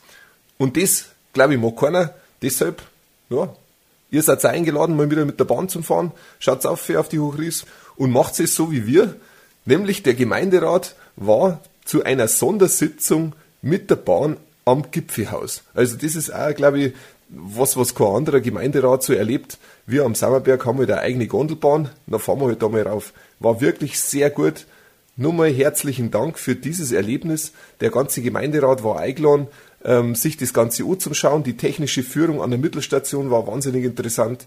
Und 0.58 0.76
das, 0.76 1.06
glaube 1.34 1.54
ich, 1.54 1.60
mag 1.60 1.76
keiner. 1.76 2.14
Deshalb, 2.40 2.82
ja, 3.28 3.54
ihr 4.10 4.22
seid 4.22 4.44
eingeladen, 4.44 4.96
mal 4.96 5.10
wieder 5.10 5.24
mit 5.24 5.38
der 5.38 5.44
Bahn 5.44 5.68
zu 5.68 5.82
fahren. 5.82 6.12
Schaut 6.38 6.64
auf 6.64 6.88
auf 6.90 7.08
die 7.08 7.18
Hochries 7.18 7.66
und 7.96 8.10
macht 8.10 8.40
es 8.40 8.54
so 8.54 8.72
wie 8.72 8.86
wir. 8.86 9.16
Nämlich 9.66 10.02
der 10.02 10.14
Gemeinderat 10.14 10.94
war 11.16 11.60
zu 11.84 12.04
einer 12.04 12.28
Sondersitzung 12.28 13.34
mit 13.60 13.90
der 13.90 13.96
Bahn 13.96 14.36
am 14.64 14.90
Gipfelhaus. 14.90 15.62
Also 15.74 15.96
das 15.96 16.14
ist 16.16 16.32
auch, 16.32 16.54
glaube 16.54 16.80
ich, 16.80 16.92
was, 17.28 17.76
was 17.76 17.94
kein 17.94 18.06
anderer 18.08 18.40
Gemeinderat 18.40 19.02
so 19.02 19.12
erlebt. 19.12 19.58
Wir 19.86 20.04
am 20.04 20.14
Sammerberg 20.14 20.64
haben 20.64 20.78
halt 20.78 20.90
eine 20.90 21.00
eigene 21.00 21.26
Gondelbahn, 21.26 21.90
da 22.06 22.18
fahren 22.18 22.40
wir 22.40 22.46
halt 22.46 22.62
da 22.62 22.68
mal 22.68 22.82
rauf. 22.82 23.12
War 23.40 23.60
wirklich 23.60 23.98
sehr 24.00 24.30
gut. 24.30 24.66
Nur 25.16 25.32
mal 25.32 25.52
herzlichen 25.52 26.10
Dank 26.10 26.38
für 26.38 26.56
dieses 26.56 26.90
Erlebnis. 26.90 27.52
Der 27.80 27.90
ganze 27.90 28.20
Gemeinderat 28.20 28.82
war 28.82 28.98
eingeladen, 28.98 29.46
ähm, 29.84 30.14
sich 30.14 30.36
das 30.36 30.52
Ganze 30.52 30.84
anzuschauen. 30.84 31.44
Die 31.44 31.56
technische 31.56 32.02
Führung 32.02 32.42
an 32.42 32.50
der 32.50 32.58
Mittelstation 32.58 33.30
war 33.30 33.46
wahnsinnig 33.46 33.84
interessant. 33.84 34.46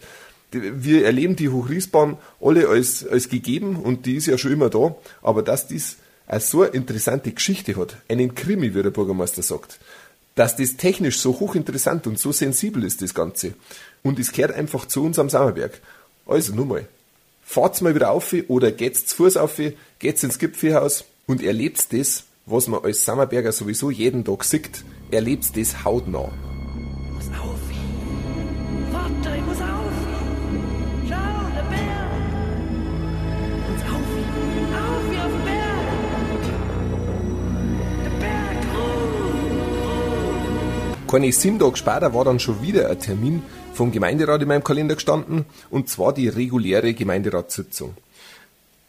Wir 0.52 1.06
erleben 1.06 1.36
die 1.36 1.50
Hochriesbahn 1.50 2.18
alle 2.40 2.70
als, 2.70 3.06
als 3.06 3.30
gegeben 3.30 3.76
und 3.76 4.06
die 4.06 4.16
ist 4.16 4.28
ja 4.28 4.38
schon 4.38 4.54
immer 4.54 4.70
da. 4.70 4.96
Aber 5.22 5.44
dass 5.44 5.68
dies 5.68 5.98
als 6.26 6.50
so 6.50 6.62
eine 6.62 6.72
interessante 6.72 7.32
Geschichte 7.32 7.76
hat, 7.76 7.98
einen 8.10 8.36
Krimi, 8.36 8.74
wie 8.76 8.84
der 8.84 8.90
Bürgermeister 8.90 9.42
sagt, 9.42 9.80
dass 10.36 10.56
das 10.56 10.78
technisch 10.78 11.20
so 11.20 11.40
hochinteressant 11.40 12.06
und 12.06 12.20
so 12.20 12.32
sensibel 12.32 12.84
ist, 12.84 13.02
das 13.02 13.14
Ganze. 13.14 13.54
Und 14.04 14.20
es 14.20 14.32
gehört 14.32 14.54
einfach 14.54 14.86
zu 14.86 15.04
uns 15.04 15.18
am 15.20 15.30
Sammerberg. 15.30 15.80
Also, 16.26 16.54
nur 16.54 16.66
mal. 16.66 16.88
Fahrt's 17.44 17.82
mal 17.82 17.96
wieder 17.96 18.12
auf 18.12 18.36
oder 18.50 18.72
geht's 18.72 19.06
zu 19.06 19.16
Fuß 19.16 19.38
auf, 19.38 19.60
geht's 20.00 20.24
ins 20.24 20.38
Gipfelhaus 20.38 21.06
und 21.28 21.42
erlebt 21.42 21.94
das, 21.94 22.26
was 22.46 22.68
man 22.68 22.84
als 22.84 23.06
Sammerberger 23.06 23.52
sowieso 23.52 23.90
jeden 23.90 24.26
Tag 24.26 24.44
sieht, 24.44 24.84
erlebt 25.12 25.56
das 25.58 25.84
hautnah. 25.84 26.30
Muss 27.14 27.28
auf! 27.42 27.60
Warte, 28.92 29.38
ich 29.38 29.46
muss 29.46 29.62
auf! 29.62 29.94
Schau, 31.08 31.50
der 31.56 31.64
Bär! 31.64 32.08
Muss 33.70 33.84
auf! 33.84 34.08
Auf 34.78 35.04
wie 35.10 35.18
auf 35.18 35.32
den 35.32 35.44
Berg! 35.46 35.88
Der 38.04 38.10
Berg! 38.20 38.62
Keine 41.08 41.32
sieben 41.32 41.60
Tage 41.60 41.78
später 41.78 42.14
war 42.14 42.26
dann 42.26 42.40
schon 42.40 42.62
wieder 42.62 42.90
ein 42.90 43.00
Termin 43.00 43.42
vom 43.74 43.92
Gemeinderat 43.92 44.42
in 44.42 44.48
meinem 44.48 44.64
Kalender 44.64 44.96
gestanden, 44.96 45.46
und 45.70 45.88
zwar 45.90 46.14
die 46.14 46.28
reguläre 46.28 46.94
Gemeinderatssitzung. 46.94 47.96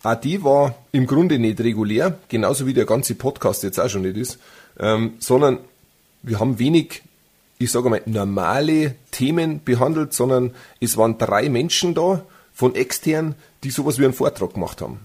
Auch 0.02 0.14
die 0.14 0.42
war 0.44 0.74
im 0.92 1.06
Grunde 1.06 1.38
nicht 1.38 1.60
regulär, 1.60 2.18
genauso 2.28 2.66
wie 2.66 2.74
der 2.74 2.86
ganze 2.86 3.14
Podcast 3.14 3.62
jetzt 3.64 3.78
auch 3.78 3.88
schon 3.88 4.02
nicht 4.02 4.16
ist, 4.16 4.38
ähm, 4.78 5.14
sondern 5.18 5.58
wir 6.22 6.40
haben 6.40 6.58
wenig, 6.58 7.02
ich 7.58 7.70
sage 7.70 7.90
mal, 7.90 8.02
normale 8.06 8.94
Themen 9.10 9.62
behandelt, 9.64 10.12
sondern 10.12 10.54
es 10.80 10.96
waren 10.96 11.18
drei 11.18 11.48
Menschen 11.48 11.94
da 11.94 12.22
von 12.52 12.74
extern, 12.74 13.34
die 13.64 13.70
sowas 13.70 13.98
wie 13.98 14.04
einen 14.04 14.14
Vortrag 14.14 14.54
gemacht 14.54 14.80
haben. 14.80 15.00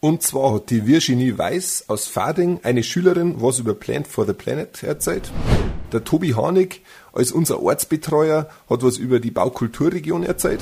Und 0.00 0.22
zwar 0.22 0.54
hat 0.54 0.70
die 0.70 0.86
Virginie 0.86 1.36
Weiß 1.36 1.86
aus 1.88 2.06
Fading, 2.06 2.60
eine 2.62 2.84
Schülerin, 2.84 3.36
was 3.42 3.58
über 3.58 3.74
Plant 3.74 4.06
for 4.06 4.26
the 4.26 4.32
Planet 4.32 4.82
erzählt. 4.84 5.30
Der 5.90 6.04
Tobi 6.04 6.34
Hanig 6.34 6.82
als 7.12 7.32
unser 7.32 7.60
Ortsbetreuer 7.60 8.48
hat 8.70 8.82
was 8.82 8.96
über 8.96 9.18
die 9.18 9.32
Baukulturregion 9.32 10.22
erzählt. 10.22 10.60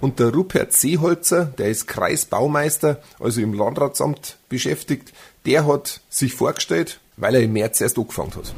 Und 0.00 0.20
der 0.20 0.34
Rupert 0.34 0.74
Seeholzer, 0.74 1.46
der 1.46 1.70
ist 1.70 1.86
Kreisbaumeister, 1.88 3.00
also 3.18 3.40
im 3.40 3.54
Landratsamt 3.54 4.36
beschäftigt, 4.48 5.12
der 5.46 5.66
hat 5.66 6.02
sich 6.10 6.34
vorgestellt, 6.34 7.00
weil 7.16 7.34
er 7.34 7.42
im 7.42 7.54
März 7.54 7.80
erst 7.80 7.98
angefangen 7.98 8.34
hat. 8.34 8.54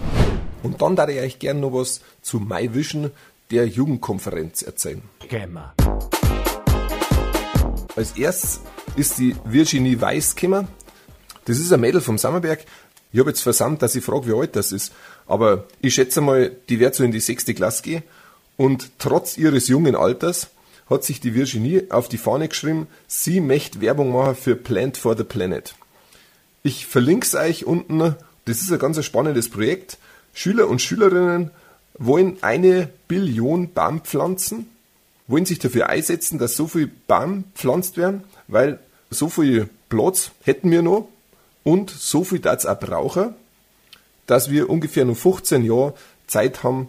Und 0.63 0.83
dann 0.83 0.97
darf 0.97 1.09
ich 1.09 1.21
euch 1.21 1.39
gerne 1.39 1.61
noch 1.61 1.73
was 1.73 2.01
zu 2.23 2.39
My 2.39 2.75
Vision, 2.75 3.11
der 3.51 3.67
Jugendkonferenz, 3.67 4.63
erzählen. 4.63 5.03
Kämmer. 5.29 5.75
Als 7.97 8.13
erstes 8.17 8.61
ist 8.97 9.19
die 9.19 9.35
Virginie 9.45 10.01
Weiß 10.01 10.37
gekommen. 10.37 10.69
Das 11.47 11.59
ist 11.59 11.73
ein 11.73 11.81
Mädel 11.81 12.01
vom 12.01 12.19
Sammerberg. 12.19 12.65
Ich 13.13 13.19
habe 13.19 13.31
jetzt 13.31 13.41
versandt, 13.41 13.83
dass 13.83 13.97
ich 13.97 14.05
frage, 14.05 14.29
wie 14.29 14.39
alt 14.39 14.55
das 14.55 14.71
ist. 14.71 14.93
Aber 15.27 15.65
ich 15.81 15.95
schätze 15.95 16.21
mal, 16.21 16.53
die 16.69 16.79
wird 16.79 16.95
so 16.95 17.03
in 17.03 17.11
die 17.11 17.21
sechste 17.21 17.55
Klasse 17.55 17.83
gehen. 17.83 18.03
Und 18.57 18.93
trotz 18.99 19.37
ihres 19.37 19.69
jungen 19.69 19.97
Alters 19.97 20.51
hat 20.89 21.05
sich 21.05 21.21
die 21.21 21.35
Virginie 21.35 21.87
auf 21.91 22.09
die 22.09 22.19
Fahne 22.19 22.49
geschrieben, 22.49 22.89
sie 23.07 23.41
möchte 23.41 23.81
Werbung 23.81 24.13
machen 24.13 24.35
für 24.35 24.57
Plant 24.57 24.97
for 24.97 25.17
the 25.17 25.25
Planet. 25.25 25.75
Ich 26.63 26.87
verlinke 26.87 27.27
es 27.27 27.35
euch 27.35 27.65
unten. 27.65 28.17
Das 28.45 28.61
ist 28.61 28.71
ein 28.73 28.79
ganz 28.79 29.03
spannendes 29.05 29.49
Projekt. 29.49 29.99
Schüler 30.33 30.69
und 30.69 30.81
Schülerinnen 30.81 31.51
wollen 31.99 32.39
eine 32.43 32.89
Billion 33.09 33.73
Baum 33.73 34.01
pflanzen, 34.01 34.67
wollen 35.27 35.47
sich 35.47 35.59
dafür 35.59 35.89
einsetzen, 35.89 36.39
dass 36.39 36.57
so 36.57 36.67
viel 36.67 36.91
Baum 37.07 37.45
pflanzt 37.55 37.97
werden, 37.97 38.25
weil 38.49 38.81
so 39.11 39.29
viel 39.29 39.69
Platz 39.89 40.31
hätten 40.43 40.71
wir 40.71 40.83
noch 40.83 41.09
und 41.63 41.91
so 41.91 42.25
viel 42.25 42.39
das 42.39 42.67
auch 42.67 42.79
brauchen, 42.79 43.35
dass 44.27 44.51
wir 44.51 44.71
ungefähr 44.71 45.05
noch 45.05 45.17
15 45.17 45.65
Jahre 45.65 45.95
Zeit 46.27 46.63
haben, 46.63 46.89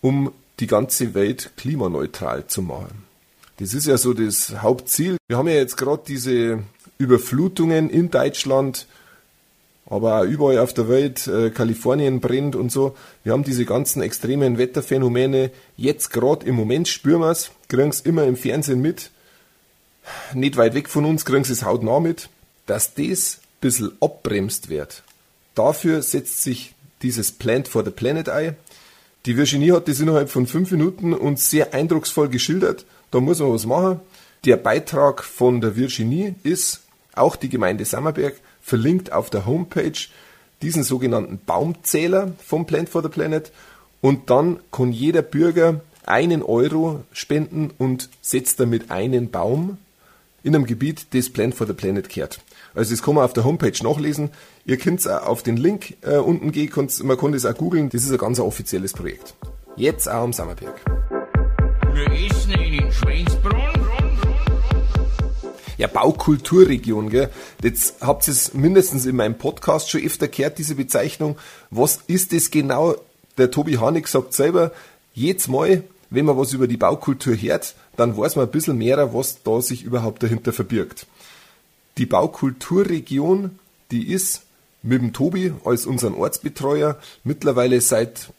um 0.00 0.32
die 0.60 0.66
ganze 0.66 1.14
Welt 1.14 1.52
klimaneutral 1.56 2.46
zu 2.46 2.62
machen. 2.62 3.04
Das 3.58 3.74
ist 3.74 3.86
ja 3.86 3.96
so 3.98 4.12
das 4.14 4.62
Hauptziel. 4.62 5.16
Wir 5.28 5.36
haben 5.36 5.48
ja 5.48 5.54
jetzt 5.54 5.76
gerade 5.76 6.02
diese 6.06 6.60
Überflutungen 6.98 7.90
in 7.90 8.10
Deutschland, 8.10 8.86
aber 9.92 10.20
auch 10.20 10.24
überall 10.24 10.58
auf 10.58 10.72
der 10.72 10.88
Welt, 10.88 11.26
äh, 11.26 11.50
Kalifornien 11.50 12.20
brennt 12.20 12.56
und 12.56 12.72
so. 12.72 12.96
Wir 13.24 13.32
haben 13.32 13.44
diese 13.44 13.66
ganzen 13.66 14.00
extremen 14.00 14.56
Wetterphänomene. 14.56 15.50
Jetzt 15.76 16.10
gerade 16.10 16.46
im 16.46 16.54
Moment 16.54 16.88
spüren 16.88 17.20
wir 17.20 17.30
es, 17.30 17.50
kriegen 17.68 17.90
es 17.90 18.00
immer 18.00 18.24
im 18.24 18.36
Fernsehen 18.36 18.80
mit. 18.80 19.10
Nicht 20.32 20.56
weit 20.56 20.72
weg 20.72 20.88
von 20.88 21.04
uns 21.04 21.26
kriegen 21.26 21.44
sie 21.44 21.52
es 21.52 21.62
hautnah 21.62 22.00
mit, 22.00 22.30
dass 22.64 22.94
das 22.94 23.36
ein 23.36 23.60
bisschen 23.60 23.92
abbremst 24.00 24.70
wird. 24.70 25.02
Dafür 25.54 26.00
setzt 26.00 26.42
sich 26.42 26.74
dieses 27.02 27.30
Plant 27.30 27.68
for 27.68 27.84
the 27.84 27.90
Planet 27.90 28.30
ein. 28.30 28.56
Die 29.26 29.36
Virginie 29.36 29.74
hat 29.74 29.88
das 29.88 30.00
innerhalb 30.00 30.30
von 30.30 30.46
fünf 30.46 30.70
Minuten 30.70 31.12
uns 31.12 31.50
sehr 31.50 31.74
eindrucksvoll 31.74 32.30
geschildert. 32.30 32.86
Da 33.10 33.20
muss 33.20 33.40
man 33.40 33.52
was 33.52 33.66
machen. 33.66 34.00
Der 34.46 34.56
Beitrag 34.56 35.22
von 35.22 35.60
der 35.60 35.76
Virginie 35.76 36.34
ist 36.44 36.81
auch 37.14 37.36
die 37.36 37.48
Gemeinde 37.48 37.84
Sammerberg 37.84 38.34
verlinkt 38.60 39.12
auf 39.12 39.30
der 39.30 39.46
Homepage 39.46 39.92
diesen 40.62 40.84
sogenannten 40.84 41.40
Baumzähler 41.44 42.32
vom 42.44 42.66
Plant 42.66 42.88
for 42.88 43.02
the 43.02 43.08
Planet 43.08 43.52
und 44.00 44.30
dann 44.30 44.60
kann 44.70 44.92
jeder 44.92 45.22
Bürger 45.22 45.80
einen 46.06 46.42
Euro 46.42 47.04
spenden 47.12 47.70
und 47.78 48.08
setzt 48.20 48.60
damit 48.60 48.90
einen 48.90 49.30
Baum 49.30 49.78
in 50.42 50.54
einem 50.54 50.66
Gebiet, 50.66 51.06
das 51.14 51.30
Plant 51.30 51.54
for 51.54 51.66
the 51.66 51.72
Planet 51.72 52.08
kehrt. 52.08 52.40
Also 52.74 52.90
das 52.90 53.02
kann 53.02 53.14
man 53.14 53.24
auf 53.24 53.32
der 53.32 53.44
Homepage 53.44 53.72
nachlesen. 53.82 54.30
Ihr 54.64 54.76
könnt 54.76 55.06
auf 55.08 55.42
den 55.42 55.56
Link 55.56 55.96
äh, 56.02 56.16
unten 56.16 56.52
gehen, 56.52 56.70
man 57.04 57.16
kann 57.16 57.32
das 57.32 57.44
auch 57.44 57.54
googeln. 57.54 57.90
Das 57.90 58.02
ist 58.02 58.10
ein 58.10 58.18
ganz 58.18 58.40
offizielles 58.40 58.92
Projekt. 58.92 59.34
Jetzt 59.76 60.08
auch 60.08 60.22
am 60.22 60.32
Sammerberg. 60.32 60.80
Wir 61.92 62.10
essen 62.12 62.52
einen 62.54 62.92
Schweinsbraten. 62.92 63.31
Ja, 65.82 65.88
Baukulturregion, 65.88 67.10
gell? 67.10 67.28
Jetzt 67.60 67.96
habt 68.02 68.28
ihr 68.28 68.32
es 68.34 68.54
mindestens 68.54 69.04
in 69.04 69.16
meinem 69.16 69.36
Podcast 69.36 69.90
schon 69.90 70.00
öfter 70.00 70.28
gehört, 70.28 70.58
diese 70.58 70.76
Bezeichnung. 70.76 71.36
Was 71.70 71.98
ist 72.06 72.32
das 72.32 72.52
genau? 72.52 72.94
Der 73.36 73.50
Tobi 73.50 73.78
Hanig 73.78 74.06
sagt 74.06 74.32
selber, 74.32 74.70
jedes 75.12 75.48
Mal, 75.48 75.82
wenn 76.08 76.24
man 76.24 76.38
was 76.38 76.52
über 76.52 76.68
die 76.68 76.76
Baukultur 76.76 77.34
hört, 77.34 77.74
dann 77.96 78.16
weiß 78.16 78.36
man 78.36 78.46
ein 78.46 78.52
bisschen 78.52 78.78
mehr, 78.78 79.12
was 79.12 79.42
da 79.42 79.60
sich 79.60 79.82
überhaupt 79.82 80.22
dahinter 80.22 80.52
verbirgt. 80.52 81.08
Die 81.98 82.06
Baukulturregion, 82.06 83.58
die 83.90 84.06
ist 84.06 84.42
mit 84.84 85.02
dem 85.02 85.12
Tobi 85.12 85.52
als 85.64 85.84
unseren 85.84 86.14
Ortsbetreuer 86.14 86.96
mittlerweile 87.24 87.80
seit 87.80 88.32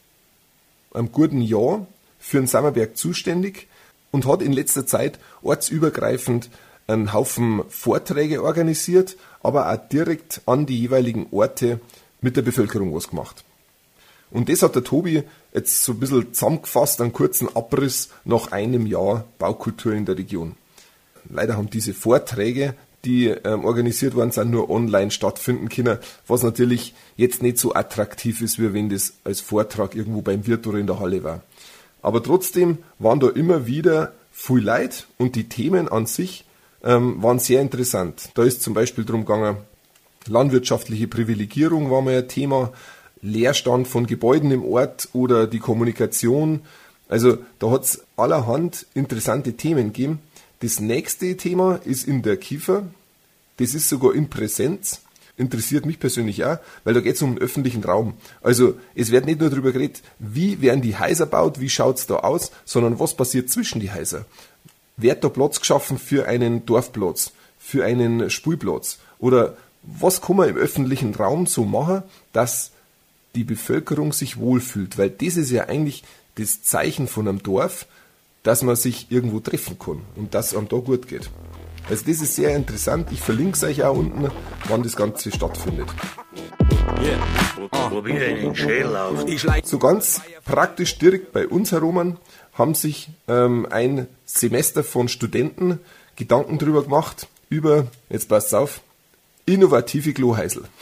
einem 0.94 1.12
guten 1.12 1.42
Jahr 1.42 1.86
für 2.18 2.38
den 2.38 2.46
Sammerberg 2.46 2.96
zuständig 2.96 3.68
und 4.12 4.26
hat 4.26 4.40
in 4.40 4.54
letzter 4.54 4.86
Zeit 4.86 5.18
ortsübergreifend 5.42 6.48
einen 6.86 7.12
Haufen 7.12 7.62
Vorträge 7.68 8.42
organisiert, 8.42 9.16
aber 9.42 9.72
auch 9.72 9.88
direkt 9.88 10.42
an 10.46 10.66
die 10.66 10.80
jeweiligen 10.80 11.26
Orte 11.30 11.80
mit 12.20 12.36
der 12.36 12.42
Bevölkerung 12.42 12.94
was 12.94 13.08
gemacht. 13.08 13.44
Und 14.30 14.48
das 14.48 14.62
hat 14.62 14.74
der 14.74 14.84
Tobi 14.84 15.22
jetzt 15.52 15.84
so 15.84 15.92
ein 15.92 16.00
bisschen 16.00 16.32
zusammengefasst, 16.34 17.00
einen 17.00 17.12
kurzen 17.12 17.54
Abriss 17.54 18.08
nach 18.24 18.52
einem 18.52 18.86
Jahr 18.86 19.24
Baukultur 19.38 19.92
in 19.92 20.06
der 20.06 20.18
Region. 20.18 20.56
Leider 21.30 21.56
haben 21.56 21.70
diese 21.70 21.94
Vorträge, 21.94 22.74
die 23.04 23.28
ähm, 23.28 23.64
organisiert 23.64 24.14
worden 24.14 24.32
sind, 24.32 24.50
nur 24.50 24.70
online 24.70 25.10
stattfinden 25.10 25.68
können, 25.68 25.98
was 26.26 26.42
natürlich 26.42 26.94
jetzt 27.16 27.42
nicht 27.42 27.58
so 27.58 27.74
attraktiv 27.74 28.40
ist, 28.40 28.58
wie 28.58 28.72
wenn 28.72 28.88
das 28.88 29.14
als 29.24 29.40
Vortrag 29.40 29.94
irgendwo 29.94 30.22
beim 30.22 30.46
Wirt 30.46 30.66
oder 30.66 30.78
in 30.78 30.86
der 30.86 31.00
Halle 31.00 31.22
war. 31.22 31.42
Aber 32.02 32.22
trotzdem 32.22 32.78
waren 32.98 33.20
da 33.20 33.28
immer 33.28 33.66
wieder 33.66 34.12
viel 34.32 34.62
Leid 34.62 35.06
und 35.16 35.36
die 35.36 35.48
Themen 35.48 35.88
an 35.88 36.06
sich 36.06 36.44
ähm, 36.84 37.22
waren 37.22 37.38
sehr 37.38 37.60
interessant. 37.60 38.30
Da 38.34 38.44
ist 38.44 38.62
zum 38.62 38.74
Beispiel 38.74 39.04
drum 39.04 39.24
gegangen, 39.24 39.56
landwirtschaftliche 40.26 41.08
Privilegierung 41.08 41.90
war 41.90 42.02
mal 42.02 42.18
ein 42.18 42.28
Thema, 42.28 42.72
Leerstand 43.22 43.88
von 43.88 44.06
Gebäuden 44.06 44.50
im 44.50 44.64
Ort 44.64 45.08
oder 45.14 45.46
die 45.46 45.58
Kommunikation. 45.58 46.60
Also 47.08 47.38
da 47.58 47.70
hat 47.70 47.84
es 47.84 48.04
allerhand 48.16 48.86
interessante 48.94 49.54
Themen 49.54 49.92
gegeben. 49.92 50.20
Das 50.60 50.78
nächste 50.78 51.36
Thema 51.36 51.80
ist 51.84 52.06
in 52.06 52.22
der 52.22 52.36
Kiefer. 52.36 52.84
Das 53.56 53.74
ist 53.74 53.88
sogar 53.88 54.14
in 54.14 54.28
Präsenz. 54.28 55.00
Interessiert 55.36 55.84
mich 55.84 55.98
persönlich 55.98 56.44
auch, 56.44 56.58
weil 56.84 56.94
da 56.94 57.00
geht 57.00 57.16
es 57.16 57.22
um 57.22 57.34
den 57.34 57.42
öffentlichen 57.42 57.82
Raum. 57.82 58.14
Also 58.40 58.78
es 58.94 59.10
wird 59.10 59.26
nicht 59.26 59.40
nur 59.40 59.50
darüber 59.50 59.72
geredet, 59.72 60.02
wie 60.20 60.60
werden 60.60 60.80
die 60.80 60.96
Häuser 60.96 61.26
baut, 61.26 61.58
wie 61.58 61.68
schaut 61.68 61.98
es 61.98 62.06
da 62.06 62.16
aus, 62.16 62.52
sondern 62.64 63.00
was 63.00 63.16
passiert 63.16 63.50
zwischen 63.50 63.80
die 63.80 63.92
Häuser. 63.92 64.26
Wird 64.96 65.24
da 65.24 65.28
Platz 65.28 65.60
geschaffen 65.60 65.98
für 65.98 66.26
einen 66.26 66.66
Dorfplatz, 66.66 67.32
für 67.58 67.84
einen 67.84 68.30
Spielplatz? 68.30 68.98
Oder 69.18 69.56
was 69.82 70.20
kann 70.20 70.36
man 70.36 70.48
im 70.48 70.56
öffentlichen 70.56 71.14
Raum 71.14 71.46
so 71.46 71.64
machen, 71.64 72.02
dass 72.32 72.70
die 73.34 73.44
Bevölkerung 73.44 74.12
sich 74.12 74.38
wohlfühlt? 74.38 74.96
Weil 74.96 75.10
das 75.10 75.36
ist 75.36 75.50
ja 75.50 75.64
eigentlich 75.64 76.04
das 76.36 76.62
Zeichen 76.62 77.08
von 77.08 77.28
einem 77.28 77.42
Dorf, 77.42 77.86
dass 78.44 78.62
man 78.62 78.76
sich 78.76 79.10
irgendwo 79.10 79.40
treffen 79.40 79.78
kann 79.78 80.02
und 80.16 80.34
dass 80.34 80.48
es 80.48 80.56
einem 80.56 80.68
da 80.68 80.76
gut 80.76 81.08
geht. 81.08 81.30
Also 81.88 82.04
das 82.06 82.20
ist 82.20 82.36
sehr 82.36 82.54
interessant. 82.56 83.08
Ich 83.10 83.20
verlinke 83.20 83.56
es 83.56 83.64
euch 83.64 83.82
auch 83.84 83.96
unten, 83.96 84.30
wann 84.68 84.82
das 84.82 84.96
Ganze 84.96 85.30
stattfindet. 85.30 85.88
So 89.64 89.78
ganz 89.78 90.22
praktisch 90.44 90.98
direkt 90.98 91.32
bei 91.32 91.46
uns 91.46 91.72
herum 91.72 92.16
haben 92.54 92.74
sich 92.74 93.10
ähm, 93.28 93.66
ein 93.70 94.06
Semester 94.24 94.84
von 94.84 95.08
Studenten 95.08 95.80
Gedanken 96.16 96.58
drüber 96.58 96.84
gemacht, 96.84 97.26
über, 97.48 97.88
jetzt 98.08 98.28
passt 98.28 98.54
auf, 98.54 98.80
innovative 99.46 100.12
Klohäusel. 100.12 100.64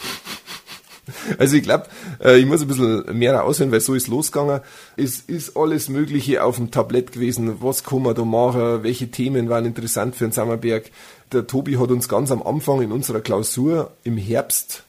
Also 1.37 1.57
ich 1.57 1.65
glaube, 1.65 1.87
äh, 2.23 2.39
ich 2.39 2.47
muss 2.47 2.63
ein 2.63 2.69
bisschen 2.69 3.19
mehr 3.19 3.43
aussehen, 3.43 3.73
weil 3.73 3.81
so 3.81 3.93
ist 3.93 4.07
losgegangen. 4.07 4.61
Es 4.97 5.19
ist 5.19 5.57
alles 5.57 5.89
Mögliche 5.89 6.45
auf 6.45 6.57
dem 6.57 6.71
Tablett 6.71 7.11
gewesen. 7.11 7.61
Was 7.61 7.83
kann 7.83 8.03
man 8.03 8.15
da 8.15 8.25
machen? 8.25 8.85
Welche 8.85 9.11
Themen 9.11 9.49
waren 9.49 9.67
interessant 9.67 10.15
für 10.15 10.25
den 10.25 10.33
Sammerberg? 10.33 10.93
Der 11.33 11.49
Tobi 11.49 11.77
hat 11.79 11.91
uns 11.91 12.09
ganz 12.09 12.31
am 12.31 12.41
Anfang 12.41 12.83
in 12.83 12.93
unserer 12.93 13.21
Klausur 13.21 13.91
im 14.05 14.17
Herbst 14.17 14.85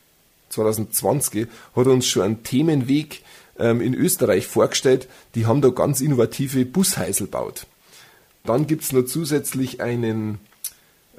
2020 0.54 1.48
hat 1.76 1.88
uns 1.88 2.08
schon 2.08 2.24
einen 2.24 2.44
Themenweg 2.44 3.24
ähm, 3.60 3.82
in 3.82 3.94
Österreich 3.94 4.48
vorgestellt. 4.48 5.08
Die 5.36 5.46
haben 5.46 5.62
da 5.62 5.70
ganz 5.70 6.02
innovative 6.02 6.66
Busheisel 6.66 7.28
gebaut. 7.28 7.68
Dann 8.46 8.68
gibt's 8.68 8.92
noch 8.92 9.04
zusätzlich 9.04 9.82
einen 9.82 10.40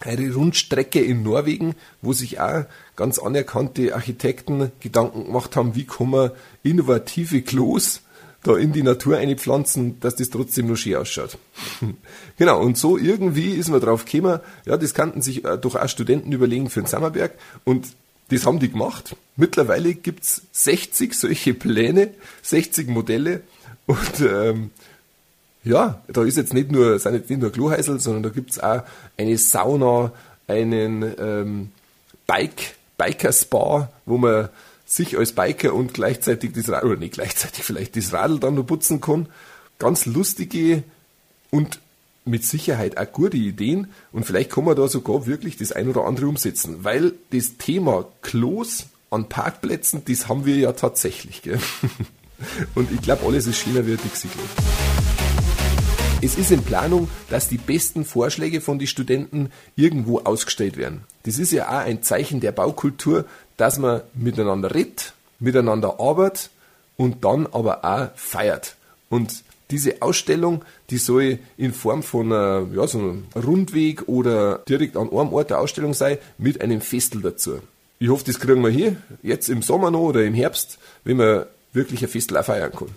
eine 0.00 0.34
Rundstrecke 0.34 1.00
in 1.00 1.22
Norwegen, 1.22 1.74
wo 2.02 2.12
sich 2.12 2.40
auch 2.40 2.64
ganz 2.96 3.18
anerkannte 3.18 3.94
Architekten 3.94 4.72
Gedanken 4.80 5.24
gemacht 5.26 5.56
haben, 5.56 5.74
wie 5.74 5.86
kann 5.86 6.10
man 6.10 6.30
innovative 6.62 7.42
Klos 7.42 8.02
da 8.42 8.56
in 8.56 8.72
die 8.72 8.82
Natur 8.82 9.16
einpflanzen, 9.16 9.98
dass 10.00 10.16
das 10.16 10.28
trotzdem 10.30 10.66
noch 10.66 10.76
schön 10.76 10.96
ausschaut. 10.96 11.38
genau, 12.36 12.60
und 12.60 12.76
so 12.76 12.98
irgendwie 12.98 13.52
ist 13.52 13.70
man 13.70 13.80
drauf 13.80 14.04
gekommen, 14.04 14.40
ja, 14.66 14.76
das 14.76 14.92
kannten 14.92 15.22
sich 15.22 15.44
äh, 15.44 15.56
doch 15.56 15.76
auch 15.76 15.88
Studenten 15.88 16.30
überlegen 16.30 16.68
für 16.68 16.82
den 16.82 16.86
Sammerberg 16.86 17.32
und 17.64 17.86
das 18.34 18.46
haben 18.46 18.58
die 18.58 18.70
gemacht. 18.70 19.16
Mittlerweile 19.36 19.94
gibt's 19.94 20.42
60 20.52 21.14
solche 21.14 21.54
Pläne, 21.54 22.10
60 22.42 22.88
Modelle 22.88 23.42
und 23.86 24.20
ähm, 24.20 24.70
ja, 25.64 26.02
da 26.08 26.22
ist 26.24 26.36
jetzt 26.36 26.52
nicht 26.52 26.70
nur, 26.70 26.98
sind 26.98 27.14
jetzt 27.14 27.30
nicht 27.30 27.40
nur 27.40 27.50
Klohäusel, 27.50 27.98
sondern 27.98 28.22
da 28.22 28.28
gibt's 28.28 28.58
auch 28.58 28.82
eine 29.16 29.38
Sauna, 29.38 30.12
einen 30.46 31.14
ähm, 31.18 31.72
Bike, 32.26 32.74
Biker-Spa, 32.98 33.90
wo 34.04 34.18
man 34.18 34.50
sich 34.84 35.16
als 35.16 35.32
Biker 35.32 35.74
und 35.74 35.94
gleichzeitig 35.94 36.52
das 36.52 36.68
Radl, 36.68 36.86
oder 36.86 36.96
nicht 36.98 37.14
gleichzeitig 37.14 37.64
vielleicht 37.64 37.96
das 37.96 38.12
Radl 38.12 38.38
dann 38.38 38.54
noch 38.54 38.66
putzen 38.66 39.00
kann. 39.00 39.28
Ganz 39.78 40.06
lustige 40.06 40.84
und 41.50 41.80
mit 42.24 42.44
Sicherheit 42.44 42.96
auch 42.96 43.10
gute 43.12 43.36
Ideen 43.36 43.88
und 44.12 44.24
vielleicht 44.24 44.50
kann 44.50 44.64
man 44.64 44.76
da 44.76 44.88
sogar 44.88 45.26
wirklich 45.26 45.56
das 45.56 45.72
ein 45.72 45.88
oder 45.88 46.04
andere 46.04 46.26
umsetzen, 46.26 46.78
weil 46.82 47.12
das 47.30 47.56
Thema 47.58 48.06
Klos 48.22 48.86
an 49.10 49.28
Parkplätzen, 49.28 50.02
das 50.06 50.28
haben 50.28 50.44
wir 50.44 50.56
ja 50.56 50.72
tatsächlich. 50.72 51.42
Gell? 51.42 51.58
Und 52.74 52.90
ich 52.90 53.00
glaube, 53.00 53.24
alles 53.26 53.46
ist 53.46 53.58
schöner 53.58 53.86
wie 53.86 53.92
ein 53.92 53.98
Dixie-Klo. 54.02 54.42
Es 56.20 56.36
ist 56.36 56.50
in 56.50 56.62
Planung, 56.62 57.08
dass 57.30 57.48
die 57.48 57.58
besten 57.58 58.04
Vorschläge 58.04 58.60
von 58.60 58.78
den 58.78 58.88
Studenten 58.88 59.52
irgendwo 59.76 60.20
ausgestellt 60.20 60.76
werden. 60.76 61.04
Das 61.24 61.38
ist 61.38 61.52
ja 61.52 61.68
auch 61.68 61.84
ein 61.84 62.02
Zeichen 62.02 62.40
der 62.40 62.52
Baukultur, 62.52 63.26
dass 63.56 63.78
man 63.78 64.00
miteinander 64.14 64.74
redet, 64.74 65.12
miteinander 65.38 66.00
arbeitet 66.00 66.50
und 66.96 67.24
dann 67.24 67.46
aber 67.46 67.84
auch 67.84 68.08
feiert. 68.16 68.76
Und 69.10 69.43
diese 69.70 70.02
Ausstellung, 70.02 70.64
die 70.90 70.98
soll 70.98 71.38
in 71.56 71.72
Form 71.72 72.02
von 72.02 72.32
einer, 72.32 72.66
ja, 72.74 72.86
so 72.86 72.98
einem 72.98 73.24
Rundweg 73.34 74.08
oder 74.08 74.58
direkt 74.68 74.96
an 74.96 75.08
einem 75.10 75.32
Ort 75.32 75.50
der 75.50 75.60
Ausstellung 75.60 75.94
sein, 75.94 76.18
mit 76.38 76.60
einem 76.60 76.80
Festel 76.80 77.22
dazu. 77.22 77.60
Ich 77.98 78.08
hoffe, 78.08 78.24
das 78.26 78.38
kriegen 78.38 78.62
wir 78.62 78.70
hier, 78.70 78.96
jetzt 79.22 79.48
im 79.48 79.62
Sommer 79.62 79.90
noch 79.90 80.00
oder 80.00 80.24
im 80.24 80.34
Herbst, 80.34 80.78
wenn 81.04 81.16
man 81.16 81.46
wirklich 81.72 82.02
ein 82.02 82.08
Festel 82.08 82.36
auch 82.36 82.44
feiern 82.44 82.72
kann. 82.72 82.88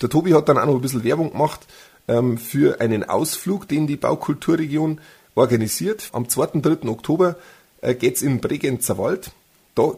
Der 0.00 0.08
Tobi 0.08 0.34
hat 0.34 0.48
dann 0.48 0.58
auch 0.58 0.66
noch 0.66 0.74
ein 0.74 0.80
bisschen 0.80 1.04
Werbung 1.04 1.32
gemacht 1.32 1.60
ähm, 2.08 2.38
für 2.38 2.80
einen 2.80 3.04
Ausflug, 3.04 3.68
den 3.68 3.86
die 3.86 3.96
Baukulturregion 3.96 5.00
organisiert. 5.34 6.08
Am 6.12 6.28
2. 6.28 6.60
3. 6.60 6.88
Oktober 6.88 7.36
äh, 7.82 7.94
geht's 7.94 8.22
in 8.22 8.40
Bregenzer 8.40 8.98
Wald. 8.98 9.30
Da 9.74 9.94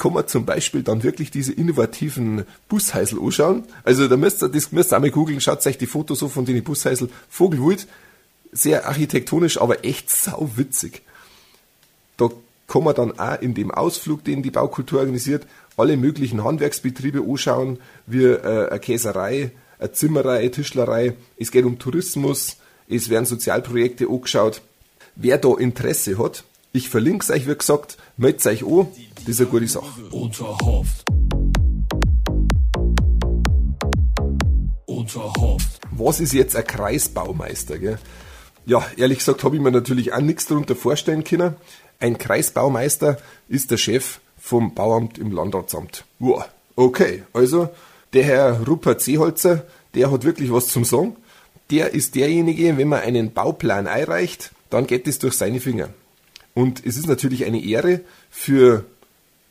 kann 0.00 0.14
man 0.14 0.26
zum 0.26 0.46
Beispiel 0.46 0.82
dann 0.82 1.02
wirklich 1.02 1.30
diese 1.30 1.52
innovativen 1.52 2.44
Busheisel 2.68 3.20
anschauen. 3.20 3.64
Also 3.84 4.08
da 4.08 4.16
müsst 4.16 4.42
ihr, 4.42 4.48
das 4.48 4.72
müsst 4.72 4.92
ihr 4.92 4.96
auch 4.96 5.00
mal 5.00 5.10
googeln, 5.10 5.42
schaut 5.42 5.64
euch 5.66 5.76
die 5.76 5.86
Fotos 5.86 6.20
so 6.20 6.28
von 6.28 6.46
den 6.46 6.64
Busheisel 6.64 7.10
Vogelwild. 7.28 7.86
Sehr 8.50 8.88
architektonisch, 8.88 9.60
aber 9.60 9.84
echt 9.84 10.10
sau 10.10 10.50
witzig. 10.56 11.02
Da 12.16 12.30
kann 12.66 12.82
man 12.82 12.94
dann 12.94 13.18
auch 13.18 13.42
in 13.42 13.52
dem 13.52 13.70
Ausflug, 13.70 14.24
den 14.24 14.42
die 14.42 14.50
Baukultur 14.50 15.00
organisiert, 15.00 15.46
alle 15.76 15.98
möglichen 15.98 16.42
Handwerksbetriebe 16.42 17.20
anschauen, 17.20 17.78
wie 18.06 18.24
äh, 18.24 18.70
eine 18.70 18.80
Käserei, 18.80 19.50
eine 19.78 19.92
Zimmerei, 19.92 20.48
Tischlerei, 20.48 21.14
es 21.36 21.50
geht 21.50 21.66
um 21.66 21.78
Tourismus, 21.78 22.56
es 22.88 23.10
werden 23.10 23.26
Sozialprojekte 23.26 24.08
angeschaut. 24.08 24.62
Wer 25.14 25.36
da 25.36 25.54
Interesse 25.58 26.18
hat, 26.18 26.44
ich 26.72 26.88
verlinke 26.88 27.22
es 27.24 27.30
euch, 27.30 27.46
wie 27.46 27.54
gesagt, 27.54 27.98
meldet 28.16 28.46
euch 28.46 28.64
an, 28.64 28.86
das 29.26 29.28
ist 29.28 29.40
eine 29.40 29.50
gute 29.50 29.68
Sache. 29.68 30.02
Unterhoft. 30.10 31.04
Unterhoft. 34.86 35.80
Was 35.90 36.20
ist 36.20 36.32
jetzt 36.32 36.56
ein 36.56 36.66
Kreisbaumeister? 36.66 37.78
Gell? 37.78 37.98
Ja, 38.66 38.86
ehrlich 38.96 39.18
gesagt 39.18 39.44
habe 39.44 39.56
ich 39.56 39.62
mir 39.62 39.70
natürlich 39.70 40.12
auch 40.12 40.20
nichts 40.20 40.46
darunter 40.46 40.74
vorstellen 40.74 41.24
können. 41.24 41.54
Ein 41.98 42.16
Kreisbaumeister 42.18 43.18
ist 43.48 43.70
der 43.70 43.76
Chef 43.76 44.20
vom 44.38 44.74
Bauamt 44.74 45.18
im 45.18 45.32
Landratsamt. 45.32 46.04
Wow, 46.18 46.44
okay, 46.76 47.24
also 47.32 47.68
der 48.12 48.24
Herr 48.24 48.66
Rupert 48.66 49.02
Seeholzer, 49.02 49.66
der 49.94 50.10
hat 50.10 50.24
wirklich 50.24 50.50
was 50.52 50.68
zum 50.68 50.84
Sagen. 50.84 51.16
Der 51.70 51.92
ist 51.92 52.14
derjenige, 52.14 52.76
wenn 52.78 52.88
man 52.88 53.00
einen 53.00 53.32
Bauplan 53.32 53.86
einreicht, 53.86 54.52
dann 54.70 54.86
geht 54.86 55.06
es 55.06 55.18
durch 55.18 55.34
seine 55.34 55.60
Finger. 55.60 55.90
Und 56.54 56.84
es 56.84 56.96
ist 56.96 57.06
natürlich 57.06 57.44
eine 57.44 57.62
Ehre 57.62 58.00
für 58.30 58.84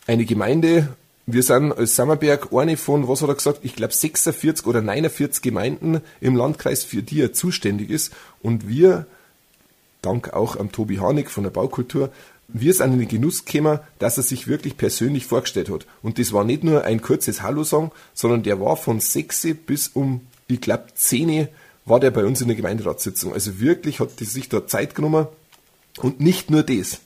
eine 0.09 0.25
Gemeinde. 0.25 0.95
Wir 1.27 1.43
sind 1.43 1.71
als 1.71 1.95
Sammerberg 1.95 2.51
eine 2.51 2.77
von, 2.77 3.07
was 3.07 3.21
hat 3.21 3.29
er 3.29 3.35
gesagt, 3.35 3.59
ich 3.61 3.75
glaube 3.75 3.93
46 3.93 4.65
oder 4.65 4.81
49 4.81 5.43
Gemeinden 5.43 6.01
im 6.19 6.35
Landkreis, 6.35 6.83
für 6.83 7.03
die 7.03 7.21
er 7.21 7.31
zuständig 7.31 7.91
ist. 7.91 8.11
Und 8.41 8.67
wir, 8.67 9.05
dank 10.01 10.33
auch 10.33 10.55
am 10.55 10.71
Tobi 10.71 10.97
Hanig 10.97 11.29
von 11.29 11.43
der 11.43 11.51
Baukultur, 11.51 12.09
wir 12.47 12.73
sind 12.73 12.93
in 12.93 12.99
den 12.99 13.07
Genuss 13.07 13.45
gekommen, 13.45 13.79
dass 13.99 14.17
er 14.17 14.23
sich 14.23 14.47
wirklich 14.47 14.77
persönlich 14.77 15.27
vorgestellt 15.27 15.69
hat. 15.69 15.85
Und 16.01 16.17
das 16.17 16.33
war 16.33 16.43
nicht 16.43 16.63
nur 16.63 16.83
ein 16.83 17.03
kurzes 17.03 17.43
Hallo-Song, 17.43 17.91
sondern 18.15 18.41
der 18.41 18.59
war 18.59 18.75
von 18.75 18.99
6 18.99 19.49
bis 19.67 19.89
um, 19.89 20.21
ich 20.47 20.59
glaube, 20.59 20.85
10 20.95 21.47
war 21.85 21.99
der 21.99 22.09
bei 22.09 22.25
uns 22.25 22.41
in 22.41 22.47
der 22.47 22.57
Gemeinderatssitzung. 22.57 23.31
Also 23.31 23.59
wirklich 23.59 23.99
hat 23.99 24.19
die 24.19 24.25
sich 24.25 24.49
dort 24.49 24.71
Zeit 24.71 24.95
genommen 24.95 25.27
und 26.01 26.19
nicht 26.19 26.49
nur 26.49 26.63
das. 26.63 27.01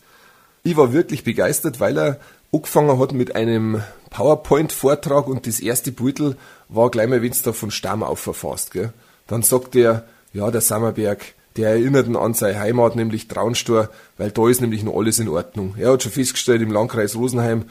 Ich 0.63 0.77
war 0.77 0.93
wirklich 0.93 1.25
begeistert, 1.25 1.81
weil 1.81 1.97
er 1.97 2.19
angefangen 2.53 2.99
hat 2.99 3.13
mit 3.13 3.35
einem 3.35 3.81
PowerPoint-Vortrag 4.11 5.27
und 5.27 5.47
das 5.47 5.59
erste 5.59 5.91
Beutel 5.91 6.37
war 6.69 6.91
gleich 6.91 7.09
mal, 7.09 7.21
wenn 7.21 7.31
es 7.31 7.41
da 7.41 7.51
von 7.51 7.71
Stamm 7.71 8.03
auf 8.03 8.19
verfasst. 8.19 8.71
Gell? 8.71 8.93
Dann 9.27 9.41
sagt 9.41 9.75
er, 9.75 10.05
ja, 10.33 10.51
der 10.51 10.61
Sammerberg, 10.61 11.33
der 11.57 11.69
erinnert 11.69 12.07
ihn 12.07 12.15
an 12.15 12.33
seine 12.33 12.59
Heimat, 12.59 12.95
nämlich 12.95 13.27
Traunstor, 13.27 13.89
weil 14.17 14.31
da 14.31 14.47
ist 14.47 14.61
nämlich 14.61 14.83
noch 14.83 14.95
alles 14.95 15.19
in 15.19 15.29
Ordnung. 15.29 15.75
Er 15.77 15.91
hat 15.93 16.03
schon 16.03 16.11
festgestellt, 16.11 16.61
im 16.61 16.71
Landkreis 16.71 17.15
Rosenheim, 17.15 17.65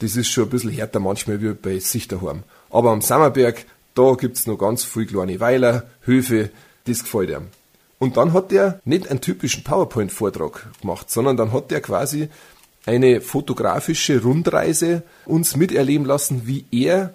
das 0.00 0.16
ist 0.16 0.28
schon 0.28 0.44
ein 0.44 0.50
bisschen 0.50 0.70
härter 0.70 1.00
manchmal 1.00 1.40
wie 1.40 1.54
bei 1.54 1.78
sich 1.78 2.08
daheim. 2.08 2.42
Aber 2.70 2.90
am 2.90 3.00
Sammerberg, 3.00 3.64
da 3.94 4.12
gibt's 4.12 4.46
noch 4.46 4.58
ganz 4.58 4.84
viel 4.84 5.06
kleine 5.06 5.40
Weiler, 5.40 5.84
Höfe, 6.02 6.50
das 6.84 7.02
gefällt 7.02 7.30
ihm. 7.30 7.48
Und 7.98 8.18
dann 8.18 8.34
hat 8.34 8.52
er 8.52 8.80
nicht 8.84 9.08
einen 9.08 9.22
typischen 9.22 9.64
PowerPoint-Vortrag 9.64 10.68
gemacht, 10.82 11.10
sondern 11.10 11.38
dann 11.38 11.52
hat 11.54 11.72
er 11.72 11.80
quasi 11.80 12.28
eine 12.86 13.20
fotografische 13.20 14.22
Rundreise 14.22 15.02
uns 15.26 15.56
miterleben 15.56 16.06
lassen, 16.06 16.42
wie 16.46 16.64
er 16.70 17.12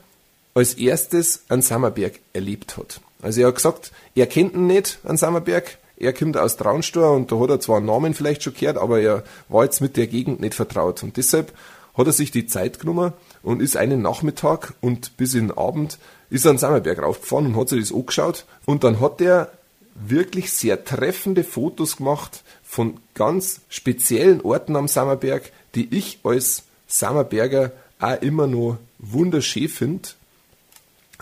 als 0.54 0.74
erstes 0.74 1.44
einen 1.50 1.62
Sammerberg 1.62 2.20
erlebt 2.34 2.78
hat. 2.78 3.00
Also 3.22 3.42
er 3.42 3.48
hat 3.48 3.56
gesagt, 3.56 3.92
er 4.16 4.28
kennt 4.28 4.54
ihn 4.54 4.68
nicht, 4.68 5.00
einen 5.04 5.18
Sammerberg, 5.18 5.78
er 5.98 6.14
kommt 6.14 6.36
aus 6.36 6.58
Traunstor 6.58 7.12
und 7.12 7.32
da 7.32 7.40
hat 7.40 7.50
er 7.50 7.60
zwar 7.60 7.78
einen 7.78 7.86
Namen 7.86 8.14
vielleicht 8.14 8.44
schon 8.44 8.54
gehört, 8.54 8.78
aber 8.78 9.00
er 9.00 9.24
war 9.50 9.64
jetzt 9.64 9.82
mit 9.82 9.98
der 9.98 10.08
Gegend 10.08 10.42
nicht 10.42 10.56
vertraut. 10.56 11.04
Und 11.04 11.16
deshalb 11.16 11.54
hat 11.94 12.08
er 12.08 12.14
sich 12.14 12.32
die 12.32 12.48
Zeit 12.48 12.80
genommen 12.80 13.14
und 13.44 13.62
ist 13.62 13.78
einen 13.78 14.02
Nachmittag 14.02 14.74
und 14.82 15.16
bis 15.18 15.36
in 15.36 15.50
den 15.50 15.58
Abend 15.58 16.00
ist 16.30 16.46
er 16.46 16.52
an 16.52 16.58
Sammerberg 16.58 17.02
raufgefahren 17.02 17.48
und 17.48 17.56
hat 17.56 17.70
sich 17.70 17.82
das 17.82 17.94
angeschaut 17.94 18.46
und 18.66 18.84
dann 18.84 19.00
hat 19.00 19.22
er 19.22 19.52
wirklich 19.94 20.52
sehr 20.52 20.84
treffende 20.84 21.44
Fotos 21.44 21.98
gemacht 21.98 22.44
von 22.64 23.00
ganz 23.14 23.62
speziellen 23.70 24.42
Orten 24.42 24.76
am 24.76 24.88
Sammerberg, 24.88 25.52
die 25.76 25.88
ich 25.96 26.20
als 26.24 26.64
Sammerberger 26.88 27.72
auch 28.00 28.22
immer 28.22 28.48
noch 28.48 28.78
wunderschön 29.00 29.70
finde. 29.70 30.10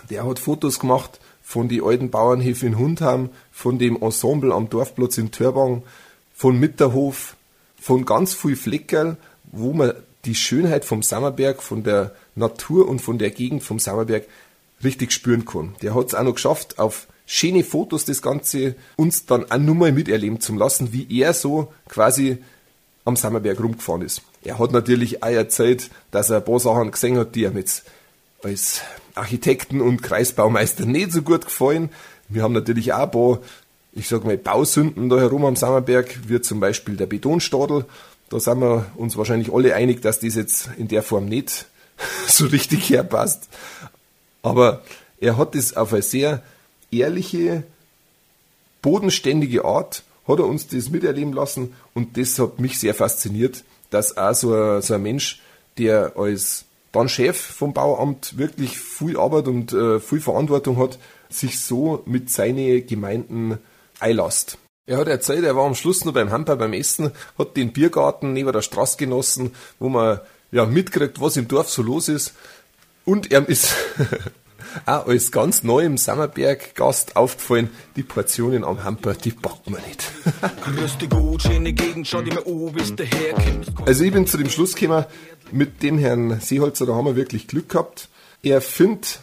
Der 0.08 0.26
hat 0.26 0.38
Fotos 0.38 0.80
gemacht 0.80 1.20
von 1.42 1.68
den 1.68 1.82
alten 1.82 2.10
Bauernhöfen 2.10 2.68
in 2.68 2.78
Hundham, 2.78 3.30
von 3.52 3.78
dem 3.78 4.00
Ensemble 4.00 4.54
am 4.54 4.70
Dorfplatz 4.70 5.18
in 5.18 5.30
Törbang, 5.30 5.82
von 6.34 6.58
Mitterhof, 6.58 7.36
von 7.78 8.04
ganz 8.04 8.34
viel 8.34 8.56
Fleckerl, 8.56 9.16
wo 9.52 9.72
man 9.72 9.94
die 10.24 10.34
Schönheit 10.34 10.84
vom 10.84 11.02
Sammerberg, 11.02 11.62
von 11.62 11.82
der 11.82 12.14
Natur 12.34 12.88
und 12.88 13.00
von 13.00 13.18
der 13.18 13.30
Gegend 13.30 13.62
vom 13.62 13.78
Sammerberg 13.78 14.26
richtig 14.84 15.12
spüren 15.12 15.44
kann. 15.44 15.74
Der 15.82 15.94
hat 15.94 16.08
es 16.08 16.14
auch 16.14 16.22
noch 16.22 16.34
geschafft, 16.34 16.78
auf 16.78 17.08
schöne 17.26 17.64
Fotos 17.64 18.04
das 18.04 18.22
Ganze 18.22 18.74
uns 18.96 19.26
dann 19.26 19.50
auch 19.50 19.58
nur 19.58 19.74
mal 19.74 19.92
miterleben 19.92 20.40
zu 20.40 20.54
lassen, 20.54 20.92
wie 20.92 21.06
er 21.20 21.32
so 21.32 21.72
quasi 21.88 22.38
am 23.04 23.16
Sammerberg 23.16 23.60
rumgefahren 23.60 24.02
ist. 24.02 24.22
Er 24.42 24.58
hat 24.58 24.72
natürlich 24.72 25.22
auch 25.22 25.28
erzählt, 25.28 25.90
dass 26.10 26.30
er 26.30 26.38
ein 26.38 26.44
paar 26.44 26.60
Sachen 26.60 26.90
gesehen 26.90 27.18
hat, 27.18 27.34
die 27.34 27.44
ihm 27.44 27.56
jetzt 27.56 27.84
als 28.42 28.80
Architekten 29.14 29.80
und 29.80 30.02
Kreisbaumeister 30.02 30.86
nicht 30.86 31.12
so 31.12 31.22
gut 31.22 31.44
gefallen. 31.44 31.90
Wir 32.28 32.42
haben 32.42 32.54
natürlich 32.54 32.92
auch 32.92 33.00
ein 33.00 33.10
paar, 33.10 33.38
ich 33.92 34.08
sag 34.08 34.24
mal, 34.24 34.38
Bausünden 34.38 35.08
da 35.08 35.18
herum 35.18 35.44
am 35.44 35.56
Sammerberg, 35.56 36.20
wie 36.28 36.40
zum 36.40 36.60
Beispiel 36.60 36.96
der 36.96 37.06
Betonstadel. 37.06 37.84
Da 38.30 38.40
sind 38.40 38.60
wir 38.60 38.86
uns 38.96 39.16
wahrscheinlich 39.16 39.52
alle 39.52 39.74
einig, 39.74 40.00
dass 40.00 40.20
das 40.20 40.36
jetzt 40.36 40.70
in 40.78 40.88
der 40.88 41.02
Form 41.02 41.26
nicht 41.26 41.66
so 42.26 42.46
richtig 42.46 42.88
herpasst. 42.88 43.48
Aber 44.42 44.82
er 45.20 45.36
hat 45.36 45.54
es 45.54 45.76
auf 45.76 45.92
eine 45.92 46.02
sehr 46.02 46.42
ehrliche, 46.90 47.64
bodenständige 48.80 49.64
Art, 49.64 50.02
hat 50.26 50.38
er 50.38 50.46
uns 50.46 50.68
das 50.68 50.90
miterleben 50.90 51.32
lassen 51.32 51.74
und 51.92 52.16
das 52.16 52.38
hat 52.38 52.58
mich 52.58 52.78
sehr 52.78 52.94
fasziniert, 52.94 53.64
dass 53.90 54.16
auch 54.16 54.34
so 54.34 54.54
ein, 54.54 54.82
so 54.82 54.94
ein 54.94 55.02
Mensch, 55.02 55.40
der 55.78 56.12
als 56.16 56.64
dann 56.92 57.08
Chef 57.08 57.38
vom 57.38 57.72
Bauamt 57.72 58.36
wirklich 58.38 58.78
viel 58.78 59.16
Arbeit 59.16 59.46
und 59.46 59.72
äh, 59.72 60.00
viel 60.00 60.20
Verantwortung 60.20 60.78
hat, 60.78 60.98
sich 61.28 61.60
so 61.60 62.02
mit 62.06 62.30
seinen 62.30 62.86
Gemeinden 62.86 63.58
einlasst. 64.00 64.58
Er 64.86 64.98
hat 64.98 65.06
erzählt, 65.06 65.44
er 65.44 65.54
war 65.54 65.66
am 65.66 65.76
Schluss 65.76 66.04
noch 66.04 66.14
beim 66.14 66.32
Hamper 66.32 66.56
beim 66.56 66.72
Essen, 66.72 67.12
hat 67.38 67.56
den 67.56 67.72
Biergarten 67.72 68.32
neben 68.32 68.52
der 68.52 68.62
Straße 68.62 68.96
genossen, 68.96 69.54
wo 69.78 69.88
man 69.88 70.20
ja 70.50 70.66
mitkriegt, 70.66 71.20
was 71.20 71.36
im 71.36 71.46
Dorf 71.46 71.70
so 71.70 71.82
los 71.82 72.08
ist. 72.08 72.34
Und 73.04 73.30
er 73.30 73.48
ist 73.48 73.74
auch 74.86 75.06
als 75.06 75.32
ganz 75.32 75.62
neu 75.62 75.84
im 75.84 75.96
Sammerberg-Gast 75.96 77.16
aufgefallen, 77.16 77.70
die 77.96 78.02
Portionen 78.02 78.64
am 78.64 78.84
Hamper, 78.84 79.14
die 79.14 79.30
packt 79.30 79.70
man 79.70 79.82
nicht. 79.82 80.10
also 83.86 84.04
ich 84.04 84.12
bin 84.12 84.26
zu 84.26 84.36
dem 84.36 84.50
Schluss 84.50 84.74
gekommen, 84.74 85.04
mit 85.52 85.82
dem 85.82 85.98
Herrn 85.98 86.40
Seeholzer, 86.40 86.86
da 86.86 86.94
haben 86.94 87.06
wir 87.06 87.16
wirklich 87.16 87.48
Glück 87.48 87.70
gehabt. 87.70 88.08
Er 88.42 88.60
findet, 88.60 89.20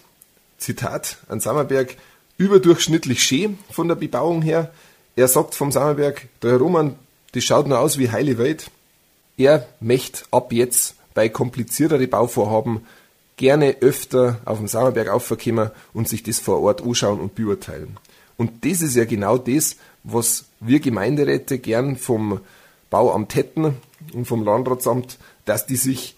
Zitat, 0.58 1.18
an 1.30 1.40
Sammerberg 1.40 1.96
überdurchschnittlich 2.38 3.24
schön 3.24 3.58
von 3.72 3.88
der 3.88 3.96
Bebauung 3.96 4.42
her. 4.42 4.72
Er 5.16 5.28
sagt 5.28 5.56
vom 5.56 5.72
Sammerberg, 5.72 6.28
der 6.42 6.52
Herr 6.52 6.60
Roman, 6.60 6.96
das 7.34 7.44
schaut 7.44 7.68
nur 7.68 7.80
aus 7.80 7.98
wie 7.98 8.12
heile 8.12 8.38
Welt. 8.38 8.70
Er 9.38 9.68
möchte 9.80 10.24
ab 10.32 10.52
jetzt 10.52 10.96
bei 11.14 11.30
kompliziertere 11.30 12.08
Bauvorhaben 12.08 12.86
gerne 13.38 13.78
öfter 13.82 14.42
auf 14.46 14.58
dem 14.58 14.68
Sammerberg 14.68 15.10
aufkommen 15.10 15.72
und 15.94 16.10
sich 16.10 16.24
das 16.24 16.40
vor 16.40 16.62
Ort 16.62 16.84
anschauen 16.84 17.20
und 17.20 17.36
beurteilen. 17.36 17.98
Und 18.36 18.66
das 18.66 18.82
ist 18.82 18.96
ja 18.96 19.06
genau 19.06 19.38
das, 19.38 19.78
was 20.04 20.46
wir 20.60 20.80
Gemeinderäte 20.80 21.60
gern 21.60 21.96
vom 21.96 22.40
Bauamt 22.90 23.36
hätten 23.36 23.78
und 24.14 24.26
vom 24.26 24.44
Landratsamt, 24.44 25.18
dass 25.46 25.66
die 25.66 25.76
sich 25.76 26.16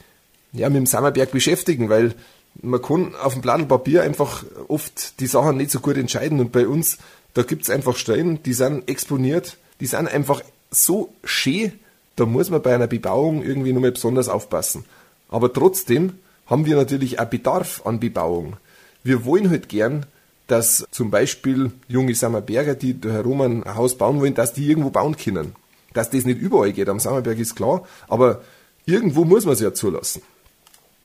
ja, 0.52 0.70
mit 0.70 0.78
dem 0.78 0.86
Sammerberg 0.86 1.32
beschäftigen, 1.32 1.90
weil 1.90 2.16
man 2.62 2.82
kann 2.82 3.16
auf 3.16 3.34
dem 3.34 3.42
Blatt 3.42 3.68
Papier 3.68 4.04
einfach 4.04 4.44
oft 4.68 5.20
die 5.20 5.28
Sachen 5.28 5.58
nicht 5.58 5.72
so 5.72 5.80
gut 5.80 5.98
entscheiden 5.98 6.40
und 6.40 6.52
bei 6.52 6.68
uns, 6.68 6.98
da 7.34 7.44
gibt's 7.44 7.70
einfach 7.70 7.96
Stellen, 7.96 8.42
die 8.44 8.54
sind 8.54 8.90
exponiert, 8.90 9.58
die 9.80 9.86
sind 9.86 10.08
einfach 10.08 10.42
so 10.72 11.14
schön, 11.24 11.74
da 12.16 12.26
muss 12.26 12.50
man 12.50 12.62
bei 12.62 12.76
einer 12.76 12.88
Bebauung 12.88 13.44
irgendwie 13.44 13.72
nochmal 13.72 13.92
besonders 13.92 14.30
aufpassen. 14.30 14.86
Aber 15.30 15.54
trotzdem 15.54 16.14
haben 16.50 16.66
wir 16.66 16.76
natürlich 16.76 17.20
auch 17.20 17.26
Bedarf 17.26 17.82
an 17.86 18.00
Bebauung. 18.00 18.58
Wir 19.04 19.24
wollen 19.24 19.50
halt 19.50 19.70
gern, 19.70 20.06
dass 20.48 20.86
zum 20.92 21.12
Beispiel 21.12 21.72
junge 21.88 22.16
Sammerberger, 22.16 22.74
die 22.74 23.00
da 23.00 23.10
herum 23.10 23.42
ein 23.42 23.76
Haus 23.76 23.98
bauen 23.98 24.20
wollen, 24.20 24.34
dass 24.34 24.54
die 24.54 24.68
irgendwo 24.68 24.90
bauen 24.90 25.16
können. 25.16 25.56
Dass 25.94 26.10
das 26.10 26.26
nicht 26.26 26.40
überall 26.40 26.74
geht, 26.74 26.90
am 26.90 27.00
Sammerberg 27.00 27.38
ist 27.38 27.56
klar, 27.56 27.88
aber 28.08 28.42
irgendwo 28.86 29.26
muss 29.26 29.46
man 29.46 29.54
es 29.54 29.60
ja 29.60 29.74
zulassen. 29.74 30.22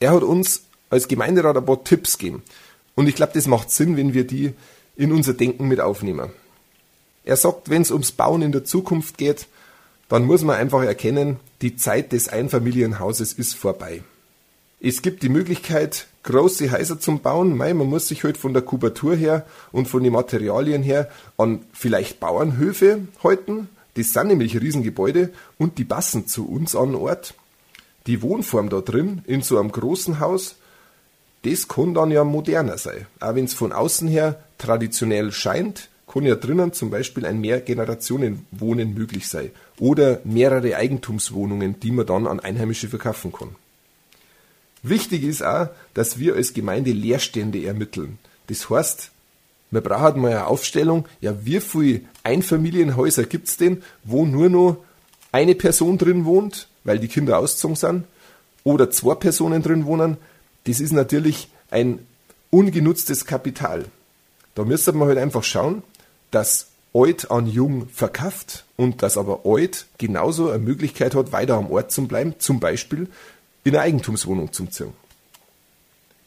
Er 0.00 0.12
hat 0.12 0.22
uns 0.22 0.62
als 0.90 1.09
Gemeinderat 1.09 1.57
ein 1.57 1.66
paar 1.66 1.85
Tipps 1.85 2.18
gegeben. 2.18 2.42
Und 2.94 3.07
ich 3.07 3.14
glaube, 3.14 3.33
das 3.35 3.46
macht 3.46 3.70
Sinn, 3.70 3.96
wenn 3.96 4.14
wir 4.14 4.26
die 4.26 4.54
in 4.96 5.12
unser 5.12 5.35
Denken 5.35 5.68
mit 5.68 5.80
aufnehmen. 5.80 6.30
Er 7.24 7.37
sagt, 7.37 7.68
wenn 7.68 7.83
es 7.83 7.90
ums 7.90 8.12
Bauen 8.12 8.42
in 8.42 8.52
der 8.52 8.64
Zukunft 8.64 9.18
geht, 9.18 9.46
dann 10.09 10.24
muss 10.24 10.42
man 10.42 10.57
einfach 10.57 10.83
erkennen, 10.83 11.38
die 11.62 11.76
Zeit 11.76 12.12
des 12.12 12.28
Einfamilienhauses 12.28 13.33
ist 13.33 13.54
vorbei. 13.54 14.02
Es 14.87 15.01
gibt 15.01 15.23
die 15.23 15.31
Möglichkeit, 15.31 16.09
große 16.25 16.70
Häuser 16.70 17.01
zum 17.01 17.20
Bauen. 17.20 17.57
Mei, 17.57 17.73
man 17.73 17.88
muss 17.88 18.09
sich 18.09 18.23
halt 18.23 18.37
von 18.37 18.53
der 18.53 18.61
Kubatur 18.61 19.16
her 19.16 19.47
und 19.73 19.88
von 19.88 20.05
den 20.05 20.12
Materialien 20.12 20.83
her 20.83 21.09
an 21.38 21.64
vielleicht 21.73 22.20
Bauernhöfe 22.20 23.09
halten. 23.23 23.70
Das 23.94 24.12
sind 24.12 24.27
nämlich 24.27 24.61
Riesengebäude 24.61 25.31
und 25.57 25.79
die 25.79 25.87
passen 25.87 26.27
zu 26.27 26.47
uns 26.47 26.77
an 26.77 26.94
Ort. 26.94 27.33
Die 28.07 28.20
Wohnform 28.20 28.68
da 28.68 28.83
drin, 28.83 29.23
in 29.27 29.40
so 29.40 29.59
einem 29.59 29.73
großen 29.73 30.20
Haus, 30.20 30.57
das 31.44 31.66
kann 31.66 31.94
dann 31.94 32.11
ja 32.11 32.23
moderner 32.23 32.77
sein. 32.77 33.07
Auch 33.20 33.37
wenn 33.37 33.47
es 33.47 33.55
von 33.55 33.73
außen 33.73 34.07
her 34.07 34.44
traditionell 34.59 35.33
scheint, 35.33 35.88
kann 36.07 36.25
ja 36.25 36.35
drinnen 36.35 36.75
zum 36.75 36.90
Beispiel 36.90 37.25
ein 37.25 37.40
Mehrgenerationenwohnen 37.40 38.92
möglich 38.92 39.29
sein. 39.29 39.51
Oder 39.79 40.20
mehrere 40.25 40.77
Eigentumswohnungen, 40.77 41.81
die 41.81 41.90
man 41.90 42.05
dann 42.05 42.27
an 42.27 42.40
Einheimische 42.40 42.88
verkaufen 42.88 43.33
kann. 43.33 43.57
Wichtig 44.85 45.25
ist 45.25 45.42
auch, 45.42 45.68
dass 45.94 46.18
wir 46.18 46.35
als 46.35 46.53
Gemeinde 46.53 46.92
Leerstände 46.92 47.64
ermitteln. 47.64 48.18
Das 48.49 48.68
heißt, 48.68 49.11
wir 49.70 49.81
brauchen 49.81 50.20
mal 50.20 50.33
eine 50.33 50.47
Aufstellung, 50.47 51.07
ja, 51.23 51.35
wie 51.42 51.61
viele 51.61 52.03
Einfamilienhäuser 52.23 53.25
gibt's 53.25 53.57
denn, 53.57 53.83
wo 54.05 54.27
nur 54.27 54.51
noch 54.51 54.77
eine 55.33 55.55
Person 55.55 55.97
drin 55.97 56.27
wohnt, 56.27 56.68
weil 56.85 56.99
die 56.99 57.09
Kinder 57.09 57.38
ausgezogen 57.38 57.77
sind, 57.77 58.05
oder 58.62 58.90
zwei 58.90 59.14
Personen 59.14 59.62
drin 59.62 59.87
wohnen. 59.87 60.18
Das 60.64 60.81
ist 60.81 60.92
natürlich 60.92 61.49
ein 61.70 62.01
ungenutztes 62.51 63.25
Kapital. 63.25 63.87
Da 64.55 64.64
müsste 64.64 64.92
man 64.92 65.09
halt 65.09 65.18
einfach 65.18 65.44
schauen, 65.44 65.83
dass 66.31 66.68
alt 66.92 67.31
an 67.31 67.47
jung 67.47 67.88
verkauft 67.88 68.64
und 68.77 69.03
dass 69.03 69.16
aber 69.16 69.40
alt 69.44 69.87
genauso 69.97 70.51
eine 70.51 70.62
Möglichkeit 70.62 71.14
hat, 71.14 71.33
weiter 71.33 71.55
am 71.55 71.70
Ort 71.70 71.90
zu 71.90 72.07
bleiben, 72.07 72.35
zum 72.38 72.61
Beispiel 72.61 73.09
in 73.64 73.74
eine 73.74 73.83
Eigentumswohnung 73.83 74.53
zu 74.53 74.66
ziehen. 74.66 74.92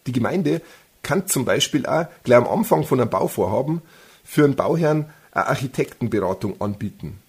Die 0.08 0.12
Gemeinde 0.12 0.62
kann 1.04 1.28
zum 1.28 1.46
Beispiel 1.46 1.86
auch 1.86 2.08
gleich 2.24 2.38
am 2.38 2.48
Anfang 2.48 2.84
von 2.84 3.00
einem 3.00 3.10
Bauvorhaben 3.10 3.82
für 4.24 4.44
einen 4.44 4.56
Bauherrn 4.56 5.06
eine 5.32 5.48
Architektenberatung 5.48 6.60
anbieten. 6.60 7.20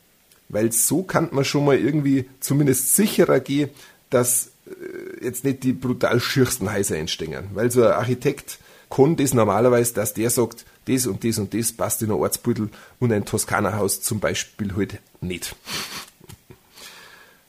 Weil 0.49 0.73
so 0.73 1.03
kann 1.03 1.29
man 1.31 1.45
schon 1.45 1.65
mal 1.65 1.79
irgendwie 1.79 2.29
zumindest 2.41 2.97
sicherer 2.97 3.39
gehen, 3.41 3.71
dass 4.11 4.53
äh, 4.67 5.25
jetzt 5.25 5.45
nicht 5.45 5.63
die 5.63 5.75
brutal 5.75 6.21
schürsten 6.21 6.73
Häuser 6.73 6.97
entstehen. 6.97 7.49
Weil 7.53 7.71
so 7.71 7.85
ein 7.85 7.93
Architekt 7.93 8.59
kann 8.91 9.17
das 9.17 9.35
normalerweise, 9.35 9.93
dass 9.93 10.15
der 10.15 10.31
sagt, 10.31 10.65
das 10.87 11.07
und 11.07 11.23
das 11.23 11.39
und 11.39 11.53
das 11.53 11.73
passt 11.73 12.01
in 12.03 12.09
ein 12.11 12.17
Ortsbüttel 12.17 12.71
und 12.99 13.13
ein 13.13 13.27
Toskana-Haus 13.27 14.01
zum 14.01 14.21
Beispiel 14.21 14.75
halt 14.75 15.01
nicht. 15.21 15.55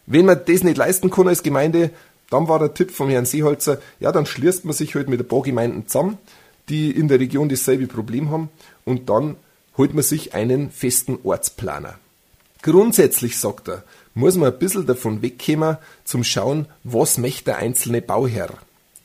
Wenn 0.05 0.25
man 0.25 0.41
das 0.45 0.63
nicht 0.63 0.77
leisten 0.77 1.09
kann 1.09 1.27
als 1.27 1.43
Gemeinde, 1.43 1.91
dann 2.29 2.47
war 2.47 2.59
der 2.59 2.73
Tipp 2.73 2.91
vom 2.91 3.09
Herrn 3.09 3.25
Seeholzer, 3.25 3.79
ja, 3.99 4.11
dann 4.11 4.25
schließt 4.25 4.65
man 4.65 4.73
sich 4.73 4.95
halt 4.95 5.09
mit 5.09 5.19
ein 5.19 5.27
paar 5.27 5.41
Gemeinden 5.41 5.87
zusammen, 5.87 6.17
die 6.69 6.91
in 6.91 7.07
der 7.07 7.19
Region 7.19 7.49
dasselbe 7.49 7.87
Problem 7.87 8.29
haben 8.29 8.49
und 8.85 9.09
dann 9.09 9.35
holt 9.77 9.93
man 9.93 10.03
sich 10.03 10.33
einen 10.33 10.69
festen 10.71 11.19
Ortsplaner. 11.23 11.97
Grundsätzlich, 12.61 13.37
sagt 13.37 13.69
er, 13.69 13.83
muss 14.13 14.35
man 14.35 14.51
ein 14.51 14.59
bisschen 14.59 14.85
davon 14.85 15.21
wegkommen, 15.21 15.77
zum 16.03 16.23
Schauen, 16.23 16.67
was 16.83 17.17
möchte 17.17 17.45
der 17.45 17.57
einzelne 17.57 18.01
Bauherr. 18.01 18.53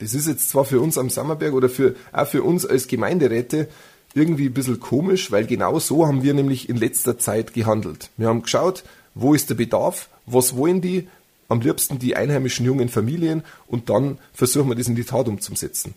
Das 0.00 0.12
ist 0.12 0.26
jetzt 0.26 0.50
zwar 0.50 0.64
für 0.64 0.80
uns 0.80 0.98
am 0.98 1.08
Sammerberg 1.08 1.54
oder 1.54 1.68
für, 1.68 1.94
auch 2.12 2.26
für 2.26 2.42
uns 2.42 2.66
als 2.66 2.88
Gemeinderäte 2.88 3.68
irgendwie 4.12 4.46
ein 4.46 4.54
bisschen 4.54 4.80
komisch, 4.80 5.30
weil 5.30 5.46
genau 5.46 5.78
so 5.78 6.06
haben 6.06 6.22
wir 6.22 6.34
nämlich 6.34 6.68
in 6.68 6.76
letzter 6.76 7.18
Zeit 7.18 7.54
gehandelt. 7.54 8.10
Wir 8.16 8.28
haben 8.28 8.42
geschaut, 8.42 8.84
wo 9.14 9.34
ist 9.34 9.50
der 9.50 9.54
Bedarf, 9.54 10.08
was 10.26 10.56
wollen 10.56 10.80
die, 10.80 11.08
am 11.48 11.60
liebsten 11.60 11.98
die 11.98 12.16
einheimischen 12.16 12.66
jungen 12.66 12.88
Familien 12.88 13.42
und 13.66 13.90
dann 13.90 14.18
versuchen 14.32 14.68
wir 14.68 14.76
das 14.76 14.88
in 14.88 14.96
die 14.96 15.04
Tat 15.04 15.28
umzusetzen. 15.28 15.94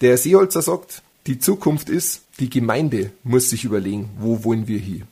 Der 0.00 0.18
Seeholzer 0.18 0.62
sagt, 0.62 1.02
die 1.26 1.38
Zukunft 1.38 1.88
ist, 1.88 2.22
die 2.40 2.50
Gemeinde 2.50 3.12
muss 3.22 3.50
sich 3.50 3.64
überlegen, 3.64 4.10
wo 4.18 4.42
wollen 4.44 4.66
wir 4.66 4.78
hier. 4.78 5.02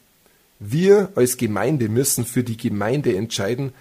Wir 0.58 1.10
als 1.14 1.36
Gemeinde 1.36 1.88
müssen 1.88 2.26
für 2.26 2.42
die 2.42 2.56
Gemeinde 2.56 3.16
entscheiden, 3.16 3.72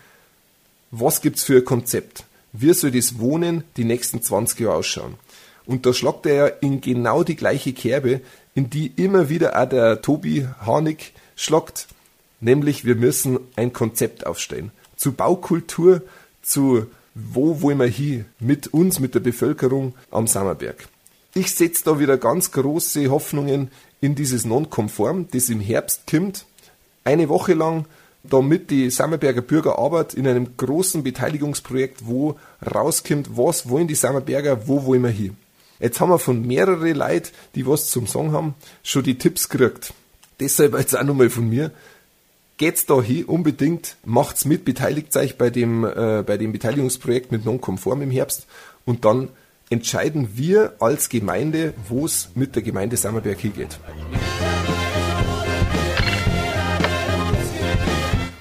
was 0.91 1.21
gibt's 1.21 1.43
für 1.43 1.58
ein 1.58 1.65
Konzept. 1.65 2.23
Wie 2.54 2.73
soll 2.73 2.91
das 2.91 3.19
Wohnen 3.19 3.63
die 3.78 3.84
nächsten 3.84 4.21
20 4.21 4.60
Jahre 4.60 4.75
ausschauen? 4.75 5.15
Und 5.65 5.86
da 5.86 5.93
schlagt 5.93 6.25
er 6.25 6.34
ja 6.34 6.47
in 6.47 6.82
genau 6.82 7.23
die 7.23 7.36
gleiche 7.36 7.73
Kerbe, 7.73 8.21
in 8.56 8.69
die 8.69 8.91
immer 8.95 9.30
wieder 9.30 9.62
auch 9.62 9.69
der 9.69 10.02
Tobi 10.02 10.47
Harnik 10.62 11.13
schlagt, 11.36 11.88
nämlich 12.39 12.86
wir 12.86 12.95
müssen 12.95 13.39
ein 13.56 13.73
Konzept 13.73 14.25
aufstellen. 14.25 14.71
Zu 14.99 15.13
Baukultur, 15.13 16.01
zu 16.41 16.88
wo 17.15 17.62
wollen 17.62 17.79
wir 17.79 17.88
hier 17.88 18.25
mit 18.39 18.67
uns, 18.67 18.99
mit 18.99 19.15
der 19.15 19.21
Bevölkerung 19.21 19.93
am 20.12 20.27
Sammerberg. 20.27 20.89
Ich 21.33 21.55
setze 21.55 21.85
da 21.85 21.99
wieder 21.99 22.17
ganz 22.17 22.51
große 22.51 23.09
Hoffnungen 23.09 23.71
in 24.01 24.15
dieses 24.15 24.43
Non-Konform, 24.43 25.27
das 25.31 25.47
im 25.47 25.62
Herbst 25.62 26.03
kommt. 26.05 26.45
Eine 27.05 27.29
Woche 27.29 27.53
lang 27.53 27.85
damit 28.23 28.69
die 28.69 28.89
Sammerberger 28.89 29.41
Bürger 29.41 29.79
Arbeit 29.79 30.13
in 30.13 30.27
einem 30.27 30.57
großen 30.57 31.01
Beteiligungsprojekt, 31.01 32.05
wo 32.05 32.38
rauskommt, 32.75 33.38
was 33.38 33.69
wollen 33.69 33.88
die 33.88 33.95
Sammerberger, 33.95 34.67
wo 34.67 34.85
wollen 34.85 35.03
wir 35.03 35.09
hin. 35.09 35.38
Jetzt 35.79 36.01
haben 36.01 36.09
wir 36.09 36.19
von 36.19 36.45
mehreren 36.45 36.95
Leuten, 36.95 37.29
die 37.55 37.65
was 37.65 37.89
zum 37.89 38.05
Song 38.05 38.33
haben, 38.33 38.55
schon 38.83 39.03
die 39.03 39.17
Tipps 39.17 39.47
gekriegt. 39.47 39.93
Deshalb 40.41 40.77
jetzt 40.77 40.97
auch 40.97 41.03
nochmal 41.03 41.29
von 41.29 41.47
mir. 41.49 41.71
Geht's 42.59 42.85
da 42.85 43.01
hin, 43.01 43.23
unbedingt, 43.23 43.95
macht's 44.03 44.43
mit, 44.43 44.65
beteiligt 44.65 45.15
euch 45.15 45.37
bei 45.37 45.49
dem, 45.49 45.85
äh, 45.85 46.25
bei 46.27 46.37
dem 46.37 46.51
Beteiligungsprojekt 46.51 47.31
mit 47.31 47.45
Nonkonform 47.45 48.01
im 48.01 48.11
Herbst 48.11 48.47
und 48.83 49.05
dann 49.05 49.29
entscheiden 49.69 50.31
wir 50.33 50.73
als 50.79 51.07
Gemeinde, 51.07 51.73
wo 51.87 52.05
es 52.05 52.31
mit 52.35 52.57
der 52.57 52.61
Gemeinde 52.61 52.97
Sammerberg 52.97 53.39
hingeht. 53.39 53.79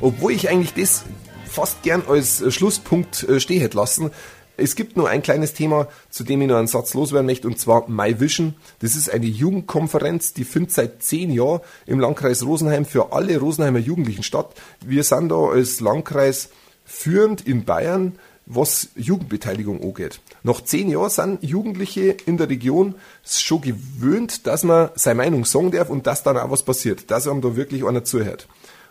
Obwohl 0.00 0.32
ich 0.32 0.48
eigentlich 0.48 0.74
das 0.74 1.04
fast 1.44 1.84
gern 1.84 2.02
als 2.08 2.42
Schlusspunkt 2.52 3.22
äh, 3.22 3.38
stehen 3.38 3.60
hätte 3.60 3.76
lassen, 3.76 4.10
es 4.58 4.74
gibt 4.74 4.96
nur 4.96 5.08
ein 5.08 5.22
kleines 5.22 5.54
Thema, 5.54 5.88
zu 6.10 6.24
dem 6.24 6.42
ich 6.42 6.48
noch 6.48 6.56
einen 6.56 6.66
Satz 6.66 6.92
loswerden 6.92 7.26
möchte, 7.26 7.46
und 7.46 7.58
zwar 7.58 7.88
My 7.88 8.20
Vision. 8.20 8.54
Das 8.80 8.96
ist 8.96 9.10
eine 9.10 9.26
Jugendkonferenz, 9.26 10.34
die 10.34 10.44
findet 10.44 10.72
seit 10.72 11.02
zehn 11.02 11.30
Jahren 11.30 11.60
im 11.86 12.00
Landkreis 12.00 12.44
Rosenheim 12.44 12.84
für 12.84 13.12
alle 13.12 13.38
Rosenheimer 13.38 13.78
Jugendlichen 13.78 14.22
statt. 14.22 14.54
Wir 14.84 15.04
sind 15.04 15.30
da 15.30 15.36
als 15.36 15.80
Landkreis 15.80 16.50
führend 16.84 17.46
in 17.46 17.64
Bayern, 17.64 18.18
was 18.46 18.88
Jugendbeteiligung 18.96 19.82
angeht. 19.82 20.20
Nach 20.42 20.62
zehn 20.62 20.90
Jahren 20.90 21.10
sind 21.10 21.42
Jugendliche 21.42 22.16
in 22.26 22.38
der 22.38 22.48
Region 22.48 22.94
schon 23.24 23.60
gewöhnt, 23.60 24.46
dass 24.46 24.64
man 24.64 24.90
seine 24.94 25.16
Meinung 25.16 25.44
sagen 25.44 25.70
darf 25.70 25.90
und 25.90 26.06
dass 26.06 26.22
dann 26.22 26.38
auch 26.38 26.50
was 26.50 26.62
passiert, 26.62 27.10
dass 27.10 27.28
einem 27.28 27.42
da 27.42 27.56
wirklich 27.56 27.84
einer 27.84 28.04
zuhört. 28.04 28.48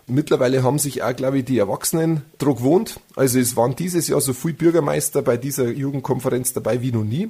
Mittlerweile 0.10 0.64
haben 0.64 0.80
sich 0.80 1.04
auch, 1.04 1.14
glaube 1.14 1.40
ich, 1.40 1.46
die 1.46 1.58
Erwachsenen 1.58 2.22
dran 2.38 2.56
gewohnt. 2.56 3.00
Also 3.18 3.40
es 3.40 3.58
waren 3.58 3.76
dieses 3.76 4.08
Jahr 4.08 4.22
so 4.22 4.32
viele 4.32 4.54
Bürgermeister 4.54 5.22
bei 5.22 5.36
dieser 5.36 5.68
Jugendkonferenz 5.68 6.54
dabei 6.54 6.82
wie 6.82 6.94
noch 6.94 7.04
nie. 7.04 7.30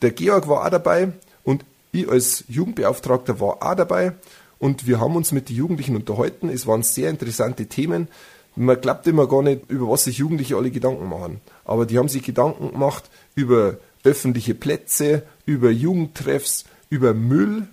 Der 0.00 0.12
Georg 0.12 0.46
war 0.48 0.64
auch 0.64 0.70
dabei 0.70 1.12
und 1.42 1.64
ich 1.90 2.08
als 2.08 2.44
Jugendbeauftragter 2.46 3.40
war 3.40 3.60
auch 3.60 3.74
dabei. 3.74 4.12
Und 4.60 4.86
wir 4.86 5.00
haben 5.00 5.16
uns 5.16 5.32
mit 5.32 5.48
den 5.48 5.56
Jugendlichen 5.56 5.96
unterhalten. 5.96 6.48
Es 6.48 6.66
waren 6.66 6.84
sehr 6.84 7.10
interessante 7.10 7.66
Themen. 7.66 8.06
Man 8.54 8.80
glaubt 8.80 9.06
immer 9.08 9.26
gar 9.26 9.42
nicht, 9.42 9.62
über 9.68 9.88
was 9.88 10.04
sich 10.04 10.18
Jugendliche 10.18 10.56
alle 10.56 10.70
Gedanken 10.70 11.08
machen. 11.08 11.40
Aber 11.64 11.86
die 11.86 11.98
haben 11.98 12.08
sich 12.08 12.22
Gedanken 12.22 12.70
gemacht 12.70 13.10
über 13.34 13.78
öffentliche 14.04 14.54
Plätze, 14.54 15.24
über 15.44 15.70
Jugendtreffs, 15.70 16.66
über 16.88 17.14
Müll, 17.14 17.66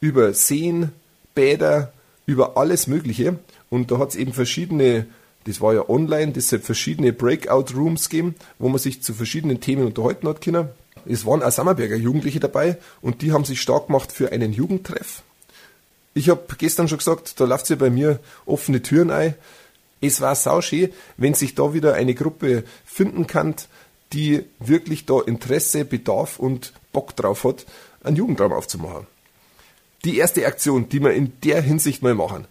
über 0.00 0.32
Seen, 0.32 0.92
Bäder, 1.34 1.92
über 2.26 2.56
alles 2.56 2.86
Mögliche. 2.86 3.38
Und 3.70 3.90
da 3.90 3.98
hat 3.98 4.10
es 4.10 4.16
eben 4.16 4.32
verschiedene, 4.32 5.06
das 5.44 5.60
war 5.60 5.74
ja 5.74 5.88
online, 5.88 6.32
deshalb 6.32 6.64
verschiedene 6.64 7.12
Breakout-Rooms 7.12 8.08
gegeben, 8.08 8.34
wo 8.58 8.68
man 8.68 8.78
sich 8.78 9.02
zu 9.02 9.14
verschiedenen 9.14 9.60
Themen 9.60 9.86
unterhalten 9.86 10.28
hat 10.28 10.40
können. 10.40 10.68
Es 11.06 11.24
waren 11.24 11.42
auch 11.42 11.50
Sammerberger 11.50 11.96
Jugendliche 11.96 12.40
dabei 12.40 12.78
und 13.00 13.22
die 13.22 13.32
haben 13.32 13.44
sich 13.44 13.60
stark 13.60 13.86
gemacht 13.86 14.10
für 14.10 14.32
einen 14.32 14.52
Jugendtreff. 14.52 15.22
Ich 16.14 16.28
habe 16.28 16.42
gestern 16.58 16.88
schon 16.88 16.98
gesagt, 16.98 17.38
da 17.40 17.44
läuft 17.44 17.70
ja 17.70 17.76
bei 17.76 17.90
mir 17.90 18.18
offene 18.44 18.82
Türen 18.82 19.10
ein. 19.10 19.34
Es 20.00 20.20
war 20.20 20.34
sauschön, 20.34 20.90
wenn 21.16 21.34
sich 21.34 21.54
da 21.54 21.74
wieder 21.74 21.94
eine 21.94 22.14
Gruppe 22.14 22.64
finden 22.84 23.26
kann, 23.26 23.54
die 24.12 24.44
wirklich 24.58 25.06
da 25.06 25.20
Interesse, 25.20 25.84
Bedarf 25.84 26.38
und 26.38 26.72
Bock 26.92 27.14
drauf 27.16 27.44
hat, 27.44 27.66
einen 28.02 28.16
Jugendraum 28.16 28.52
aufzumachen 28.52 29.06
die 30.04 30.18
erste 30.18 30.46
Aktion, 30.46 30.88
die 30.88 31.00
wir 31.00 31.12
in 31.12 31.32
der 31.42 31.60
Hinsicht 31.60 32.02
mal 32.02 32.14
machen. 32.14 32.46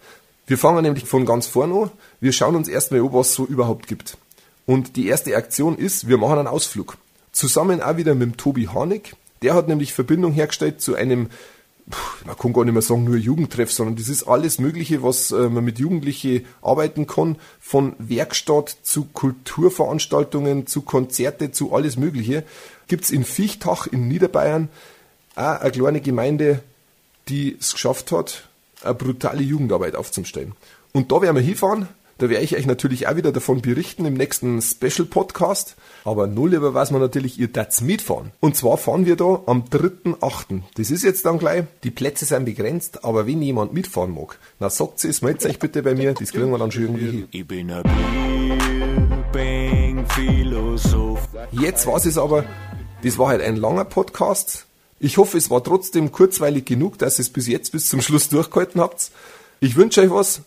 Wir 0.47 0.57
fangen 0.57 0.83
nämlich 0.83 1.05
von 1.05 1.25
ganz 1.25 1.47
vorne 1.47 1.73
an. 1.75 1.91
Wir 2.19 2.31
schauen 2.31 2.55
uns 2.55 2.67
erstmal 2.67 3.01
an, 3.01 3.13
was 3.13 3.29
es 3.29 3.35
so 3.35 3.45
überhaupt 3.45 3.87
gibt. 3.87 4.17
Und 4.65 4.95
die 4.95 5.07
erste 5.07 5.35
Aktion 5.35 5.77
ist, 5.77 6.07
wir 6.07 6.17
machen 6.17 6.39
einen 6.39 6.47
Ausflug. 6.47 6.97
Zusammen 7.31 7.81
auch 7.81 7.97
wieder 7.97 8.15
mit 8.15 8.29
dem 8.29 8.37
Tobi 8.37 8.67
Harnik. 8.67 9.15
Der 9.41 9.53
hat 9.53 9.67
nämlich 9.67 9.93
Verbindung 9.93 10.31
hergestellt 10.31 10.81
zu 10.81 10.95
einem, 10.95 11.29
man 12.25 12.37
kann 12.37 12.53
gar 12.53 12.63
nicht 12.63 12.73
mehr 12.73 12.81
sagen 12.81 13.03
nur 13.03 13.17
Jugendtreff, 13.17 13.71
sondern 13.71 13.95
das 13.95 14.09
ist 14.09 14.23
alles 14.23 14.59
Mögliche, 14.59 15.03
was 15.03 15.31
äh, 15.31 15.49
man 15.49 15.63
mit 15.63 15.77
Jugendlichen 15.77 16.45
arbeiten 16.61 17.05
kann. 17.05 17.37
Von 17.59 17.95
Werkstatt 17.99 18.75
zu 18.81 19.05
Kulturveranstaltungen, 19.05 20.67
zu 20.67 20.81
Konzerte, 20.81 21.51
zu 21.51 21.73
alles 21.73 21.97
Mögliche. 21.97 22.43
Gibt's 22.87 23.11
in 23.11 23.23
Viechtach 23.23 23.87
in 23.87 24.07
Niederbayern 24.07 24.69
auch 25.35 25.59
eine 25.59 25.71
kleine 25.71 26.01
Gemeinde, 26.01 26.61
die 27.27 27.57
es 27.59 27.73
geschafft 27.73 28.11
hat, 28.11 28.47
eine 28.83 28.93
brutale 28.93 29.41
Jugendarbeit 29.41 29.95
aufzustellen. 29.95 30.53
Und 30.93 31.11
da 31.11 31.21
werden 31.21 31.35
wir 31.35 31.43
hinfahren. 31.43 31.87
Da 32.17 32.29
werde 32.29 32.45
ich 32.45 32.55
euch 32.55 32.65
natürlich 32.65 33.09
auch 33.09 33.17
wieder 33.17 33.33
davon 33.33 33.61
berichten 33.61 34.05
im 34.05 34.13
nächsten 34.13 34.61
Special 34.61 35.05
Podcast. 35.05 35.75
Aber 36.05 36.27
null 36.27 36.51
lieber 36.51 36.73
weiß 36.73 36.91
man 36.91 37.01
natürlich, 37.01 37.37
ihr 37.37 37.49
dürft 37.49 37.81
mitfahren. 37.81 38.31
Und 38.39 38.55
zwar 38.55 38.77
fahren 38.77 39.05
wir 39.05 39.17
da 39.17 39.41
am 39.47 39.65
3.8. 39.65 40.61
Das 40.75 40.91
ist 40.91 41.03
jetzt 41.03 41.25
dann 41.25 41.39
gleich. 41.39 41.65
Die 41.83 41.91
Plätze 41.91 42.23
sind 42.23 42.45
begrenzt, 42.45 43.03
aber 43.03 43.27
wenn 43.27 43.41
jemand 43.41 43.73
mitfahren 43.73 44.13
mag, 44.13 44.39
na 44.59 44.69
sagt 44.69 45.03
es, 45.03 45.21
meldet 45.21 45.45
euch 45.45 45.59
bitte 45.59 45.83
bei 45.83 45.93
mir. 45.93 46.13
Das 46.13 46.31
kriegen 46.31 46.51
wir 46.51 46.57
dann 46.57 46.71
schon 46.71 46.83
irgendwie 46.83 47.05
hin. 47.05 47.27
Ich 47.31 47.45
bin 47.45 47.69
ein 47.69 47.83
Philosoph. 50.07 51.27
Jetzt 51.51 51.85
war 51.85 51.97
es 51.97 52.17
aber, 52.17 52.45
das 53.03 53.17
war 53.17 53.27
halt 53.27 53.41
ein 53.41 53.57
langer 53.57 53.83
Podcast. 53.83 54.67
Ich 54.99 55.17
hoffe, 55.17 55.37
es 55.37 55.49
war 55.49 55.63
trotzdem 55.63 56.11
kurzweilig 56.11 56.65
genug, 56.65 56.97
dass 56.97 57.19
ihr 57.19 57.23
es 57.23 57.29
bis 57.29 57.47
jetzt 57.47 57.71
bis 57.71 57.87
zum 57.87 58.01
Schluss 58.01 58.29
durchgehalten 58.29 58.79
habt. 58.79 59.11
Ich 59.59 59.75
wünsche 59.75 60.01
euch 60.01 60.09
was. 60.09 60.41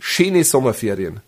Schöne 0.00 0.42
Sommerferien. 0.44 1.20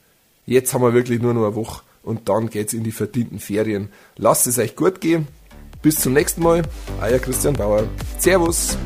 Jetzt 0.46 0.74
haben 0.74 0.82
wir 0.82 0.92
wirklich 0.92 1.20
nur 1.20 1.34
noch 1.34 1.46
eine 1.46 1.54
Woche 1.54 1.82
und 2.02 2.28
dann 2.28 2.50
geht's 2.50 2.72
in 2.72 2.84
die 2.84 2.92
verdienten 2.92 3.38
Ferien. 3.38 3.88
Lasst 4.16 4.46
es 4.46 4.58
euch 4.58 4.74
gut 4.76 5.00
gehen. 5.00 5.28
Bis 5.82 6.00
zum 6.00 6.12
nächsten 6.12 6.42
Mal. 6.42 6.62
Euer 7.00 7.18
Christian 7.18 7.54
Bauer. 7.54 7.84
Servus. 8.18 8.76